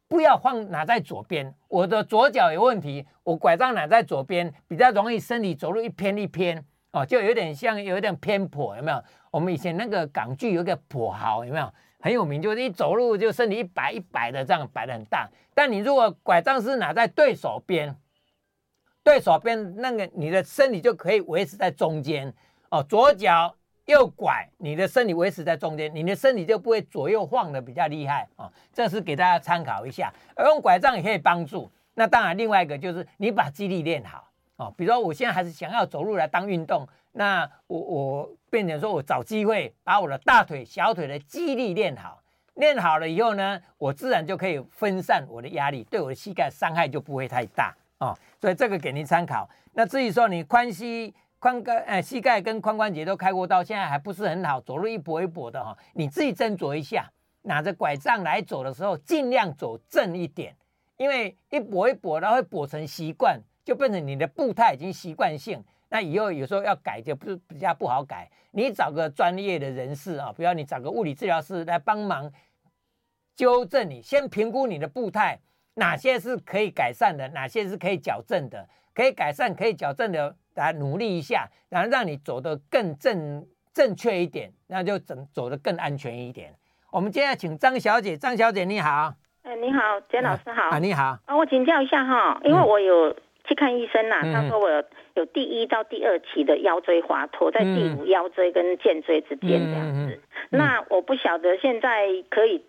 [0.09, 1.55] 不要放拿在左边？
[1.69, 9.03] 我的左脚有问题，我拐杖拿在左边比较容易身体走路一偏一偏哦，就有点像有点偏颇，有没有？
[9.31, 11.71] 我们以前那个港剧有个跛豪，有没有？
[12.01, 15.29] 很有名，就是一走路就身体一摆一摆的这样摆的很大。
[15.55, 17.95] 但你如果拐杖是拿在对手边，
[19.05, 22.33] 对手边那个你的身体就可以维持在中间。
[22.71, 28.51] 哦，左脚右拐，你的身体维持在中间，你的身体就不会左右晃的比较厉害、哦。
[28.73, 31.71] 这是给大家参考一下，而用拐杖也可以帮助。
[31.93, 34.75] 那当然，另外一个就是你把肌力练好哦。
[34.77, 42.21] 比如说，我现在还是想要走路来当运动，那我我变成说我找机会把我的大腿、小腿的肌力练好，
[42.55, 48.19] 练好了以后呢，我自然就可以分散我的压力，对我的膝盖伤害就不会太大哦。
[48.41, 49.49] 所以这个给您参考。
[49.73, 51.15] 那至于说你髋膝。
[51.41, 55.77] 髋关呃膝盖跟髋关节都开过刀，现在还不是很好，走路一跛一跛的哈。
[55.93, 60.57] 你自己斟酌一下，拿着拐杖来走的时候，尽量走正一点，
[60.97, 65.63] 因为一跛一跛，然后会跛成习惯，就变成你的步态已经习惯性。
[65.91, 68.31] 那以后有时候要改就不比较不好改。
[68.53, 72.33] 你找个专业的人士啊，比如你找个物理治疗师来帮忙
[73.37, 75.39] 纠正你，先评估你的步态，
[75.75, 80.37] 哪些是可以改善的，哪些是可以矫正的，可以改善可以矫正的。
[80.57, 86.55] 来努力一下，然后让你走得更正正确一点，那就走走得更安全一点。
[86.93, 89.13] 我们接下来请张小姐，张小姐你好，
[89.43, 93.13] 哎你好，简老师好，啊你好，啊我请教一下哈，因为我有
[93.43, 100.21] 去看医生呐、他说我有有第一到第二期的腰椎滑脱，在第五腰椎跟荐椎之间这样子，
[100.51, 102.65] 那我不晓得现在可以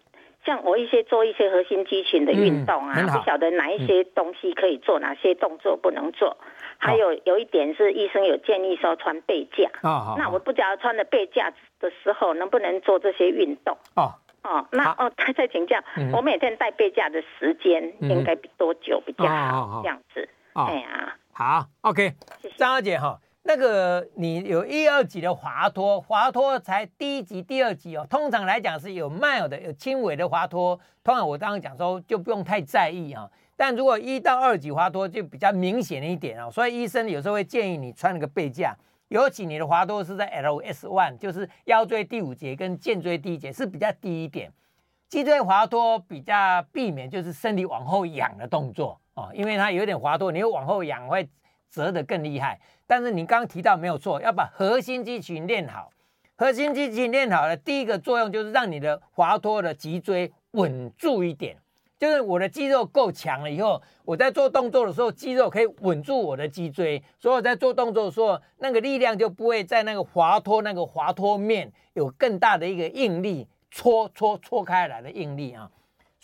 [0.45, 6.37] 像我一些做一些核心肌群的运动啊，嗯、不晓得哪一些东西可以做，嗯、哪些动作不能做。
[6.77, 13.77] 还有有一点是医生有建议说穿背架，哦、那我不知道穿了背架的时候能不能做这些运动。
[13.95, 14.13] 哦。
[14.43, 19.81] 哦，那哦，他 在请教，嗯、我每天戴背架的时间应该多久比较好？
[19.81, 22.55] 这样子，哎呀，好，OK，谢谢。
[22.55, 23.17] 张小姐哈。
[23.47, 28.05] 那个你有一二级的滑脱，滑脱才第一级、第二级哦。
[28.09, 30.79] 通常来讲是有 mild 的、有轻微的滑脱。
[31.03, 33.29] 通常我刚刚讲说就不用太在意啊。
[33.55, 36.49] 但如果一到二级滑脱就比较明显一点哦。
[36.49, 38.75] 所以医生有时候会建议你穿那个背架，
[39.09, 44.51] 尤其你的滑脱是在 LS one，就是腰椎第五节跟肩椎第一节是比较低一点。
[45.07, 46.33] 脊椎滑脱比较
[46.73, 51.29] 避免就是身体往后仰的动作啊，因为它有点滑脱，你又往后仰会
[51.75, 52.57] 折得更厉害。
[52.87, 55.89] 但是你刚刚提到没有错，要把核心肌群练好。
[56.37, 61.57] 核心肌群练好了，第一个作用就是让你的滑脱的脊椎稳住一点。
[61.97, 75.71] 就是我的肌肉够强了以后，我在做动作的时候，肌肉可以稳住我的脊椎，所以我在做动作的时候，那个力量就不会在那个滑脱那个滑脱面有更大的一个应力，搓搓搓开来的应力啊。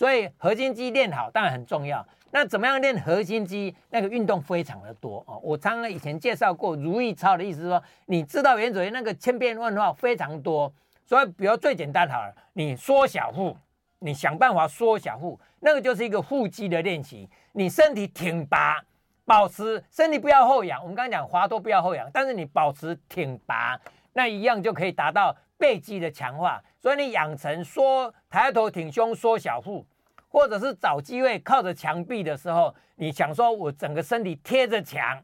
[0.01, 2.03] 所以核心肌练好当然很重要。
[2.31, 3.75] 那怎么样练核心肌？
[3.91, 5.39] 那个运动非常的多哦。
[5.43, 10.73] 我常常以前介绍过如意操的意思是说，你知道原则那个千变万化非常多。
[11.05, 13.55] 所以，比如最简单好了，你缩小腹，
[13.99, 17.29] 你想办法缩小腹，那个就是一个腹肌的练习。
[17.51, 18.83] 你身体挺拔，
[19.23, 20.81] 保持身体不要后仰。
[20.81, 23.79] 我们刚刚讲滑脱不要后仰，但是你保持挺拔，
[24.13, 26.59] 那一样就可以达到背肌的强化。
[26.79, 29.85] 所以你养成缩抬头挺胸，缩小腹。
[30.31, 35.21] 或者是找机会靠着墙壁的时候，你想说我整个身体贴着墙，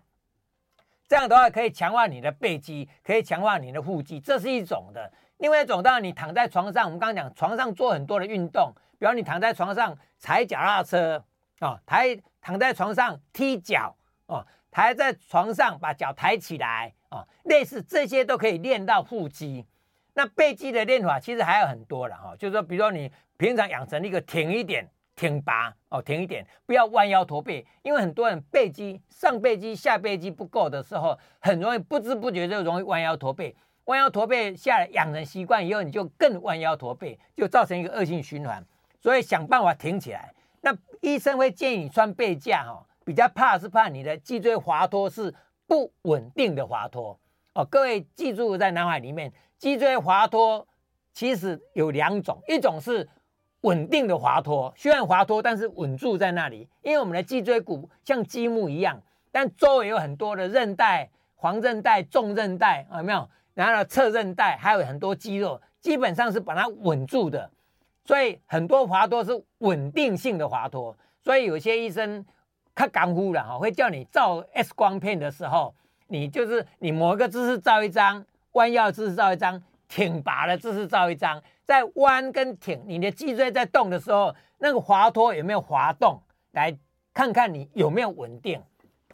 [1.07, 5.09] 这样的话可以强化你的背肌，可以强化你的腹肌，这是一种的。
[5.37, 11.23] 另外一种当然你躺在床上，我们刚刚讲床上做很多的运动，比方你躺在床上踩脚踏车
[11.59, 13.95] 啊，抬躺在床上踢脚
[14.25, 19.65] 啊，抬在床上把脚抬起来啊，类似这些都可以练到腹肌。
[20.15, 24.85] 那背肌的练法其实还有很多了哈，就是说比如说你平常养成一个挺一点。
[25.17, 33.53] 挺拔哦，挺一点，不要弯腰驼背，因为很多人背肌上背肌下背肌不够的时候，很容易不知不觉就容易弯腰驼背，
[33.85, 38.63] 弯腰驼背下来养成习惯以后，你就更弯腰驼背，就造成一个恶性循环。
[39.01, 40.31] 所以想办法挺起来。
[40.61, 45.33] 那医生会建议你穿背架哈，比较怕是怕你的脊椎滑脱是
[45.65, 47.19] 不稳定的滑脱
[47.53, 47.65] 哦。
[47.65, 50.67] 各位记住在脑海里面，脊椎滑脱
[51.11, 53.09] 其实有两种，一种是。
[53.61, 56.67] 稳定的滑脱，虽然滑脱，但是稳住在那里。
[56.81, 59.01] 因为我们的脊椎骨像积木一样，
[59.31, 63.29] 但周围有很多的韧带、黄韧带、纵韧带，有没有？
[63.53, 67.49] 然后呢，侧韧带还有很多肌肉，基本上是把它稳住的。
[68.05, 70.95] 所以很多滑脱是稳定性的滑脱。
[71.23, 72.25] 所以有些医生
[72.73, 75.73] 他干呼了哈，会叫你照 X 光片的时候，
[76.07, 81.41] 你就是你某一个姿势照一张，弯腰姿势照一张，挺拔的姿势照一张。
[81.67, 86.23] 在弯跟挺，你的脊椎在动的时候，那个滑脱有没有滑动？
[86.53, 86.75] 来
[87.13, 88.63] 看看你有没有稳定。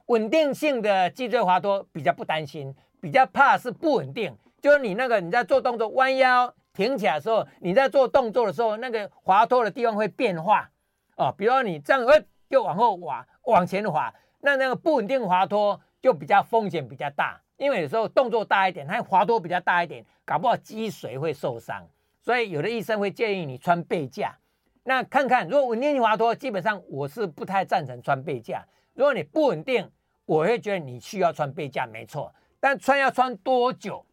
[0.06, 4.38] 稳定性的脊椎滑脱比较不担心，比较怕是不稳定。
[4.62, 10.70] 就是你那个你在做动作弯腰挺起来的时候，你在做动作的时候，那个滑脱的地方会变化
[11.16, 11.34] 哦。
[11.36, 21.84] 比如说你这样，呃，就往后滑，往前滑，那那个不稳定滑脱就比较风险比较大，因为有时候动作大一点，它滑脱比较大一点，搞不好脊髓会受伤。
[22.24, 24.38] 所以有的医生会建议你穿背架，
[24.84, 28.66] 那看看如果稳定性滑脱，基本上我是不太赞成穿背架。
[28.94, 29.92] 如果你不稳定，
[30.26, 32.34] 我会觉得你需要穿背架，没错。
[32.62, 34.06] 但穿要穿多久？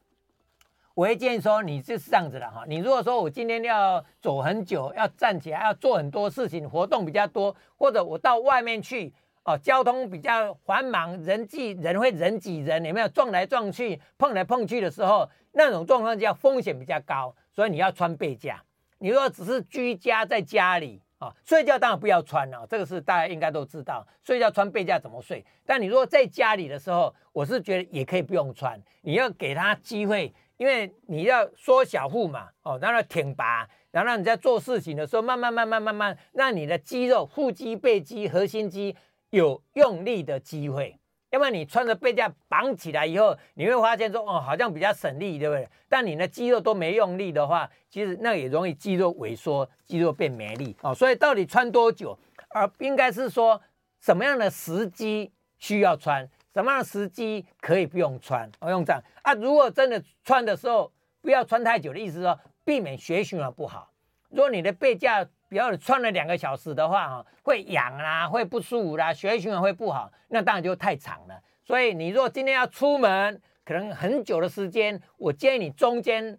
[0.95, 2.65] 我会建议说你就是这样子的哈。
[2.67, 9.13] 你如果说我今天要走很久，要站起来，要做很多事情，活动比较多，或者我到外面去
[9.45, 17.33] 哦，交通比较繁忙，人挤人会人挤人，有没有撞来撞去、碰来碰去的时候，那种状况下风险比较高。
[17.53, 18.63] 所以你要穿背架。
[18.99, 24.07] 你如果只是居家在家里啊，睡觉当然不要穿了，这个是大家应该都知道。
[24.23, 25.45] 睡觉穿背架怎么睡？
[25.67, 28.81] 但你如果在家里的时候，我是觉得也可以不用穿。
[29.01, 38.95] 你要给他机会，因为你要缩小腹嘛，哦，让他挺拔，然后让你在做事情的时候，慢慢慢慢慢慢，让你的肌肉、腹肌、背肌、核心肌
[39.31, 41.00] 有用力的机会。
[41.31, 45.69] 要不然你穿着背架绑起来以后，你会发现说哦，好像比较省力，对不对？
[45.89, 50.95] 但你的肌肉都没用力的话，其实那也容易肌肉萎缩，肌肉变没力哦。
[50.95, 52.19] 所以到底穿多久，
[52.49, 53.61] 而应该是说
[54.01, 58.51] 什么样的时机需要穿，什么样的时机可以不用穿。
[58.61, 63.93] 我用这样啊，如果真的穿的时候不要穿太久的意思说，避免血循环不好。
[64.31, 71.43] 如果你的背架比较穿了两个小时的话，哈，会痒啦，会不舒服啦，血液循环会不好，那当然就太长了。
[71.65, 76.39] 所以你如果今天要出门，可能很久的时间，我建议你中间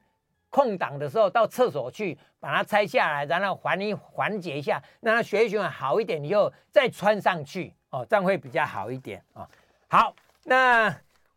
[0.49, 9.45] 空档的时候到厕所去把它拆下来，然后缓一缓解一下，让它血液循环好一点，以后再穿上去哦，这样会比较好一点啊。
[9.89, 10.93] 好，那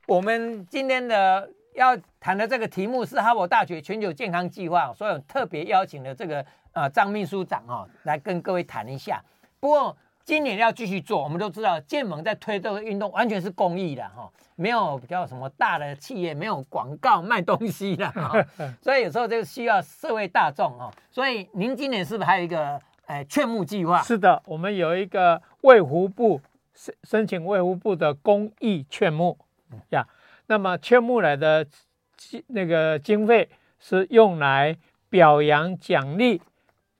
[0.07, 6.45] 我们今天的要谈的这个题目是哈佛大学全球健康计划，所以特别邀请了这个
[6.75, 9.21] 呃张秘书长哦来跟各位谈一下。
[9.59, 14.31] 不过今年要继续做，我们都知道建盟在推这个运动完全是公益的哈。
[14.57, 18.45] 没有比较什么大的企业，没有广告卖东西的，哦，
[18.81, 20.93] 所以有时候就需要社会大众哦。
[21.11, 24.01] 所以您今年是不是还有一个诶劝募计划？
[24.03, 26.41] 是的，我们有一个卫福部
[26.73, 29.37] 申申请卫福部的公益劝募
[29.91, 30.07] 呀。
[30.47, 31.67] 那么劝募来的
[32.49, 33.51] 那个经费
[33.81, 34.77] 是用来
[35.11, 36.41] 表扬奖励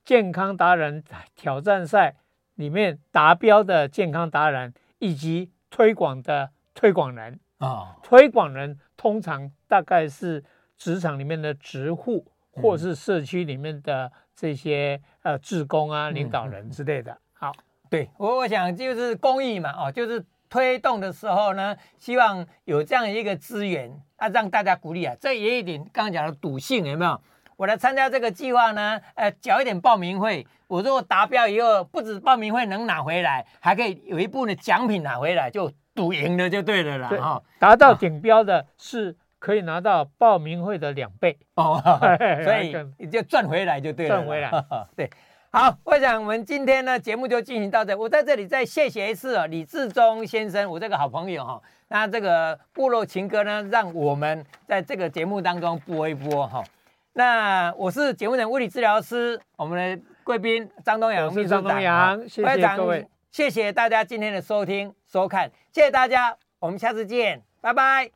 [0.05, 1.03] 健康达人
[1.35, 2.17] 挑战赛
[2.57, 7.41] 里面达标的健康达人，以及推广的推广人。
[7.59, 10.45] 啊，推广人通常大概是
[10.77, 17.17] 职场里面的职护，或是社区里面的这些呃职工啊、领导人之类的。
[17.33, 17.53] 好，
[17.89, 25.17] 对我我想就是公益嘛，哦，就是推动的时候呢，希望有这样一个资源啊，让大家鼓励啊。
[25.19, 27.21] 这也有一点刚刚讲的赌性有没有？
[27.57, 35.71] 我来参加这个计划呢，呃，缴一点报名费，我如果达标以后，不止报名费能拿回来，还可以有一部分的奖品拿回来，就。
[35.97, 41.39] 赌赢了就对了啦，哈，达到顶标的是可以拿到报名费的两倍。
[41.55, 41.81] 哦，
[42.43, 44.51] 所以你就赚回来就对了，赚回来，
[44.97, 45.09] 对，
[45.53, 56.61] 好，我想我们今天呢节目就进行到这，我在这里再谢谢一次哦，李志忠先生，我这个好朋友哈，那这个部落情歌呢，让我们在这个节目当中播一播哈，
[57.17, 63.07] 那我是节目人物理治疗师，我们的贵宾张东阳秘书长，张东阳，谢谢各位。
[63.31, 68.11] 谢谢大家今天的收听收看，谢谢大家，我们下次见，拜拜。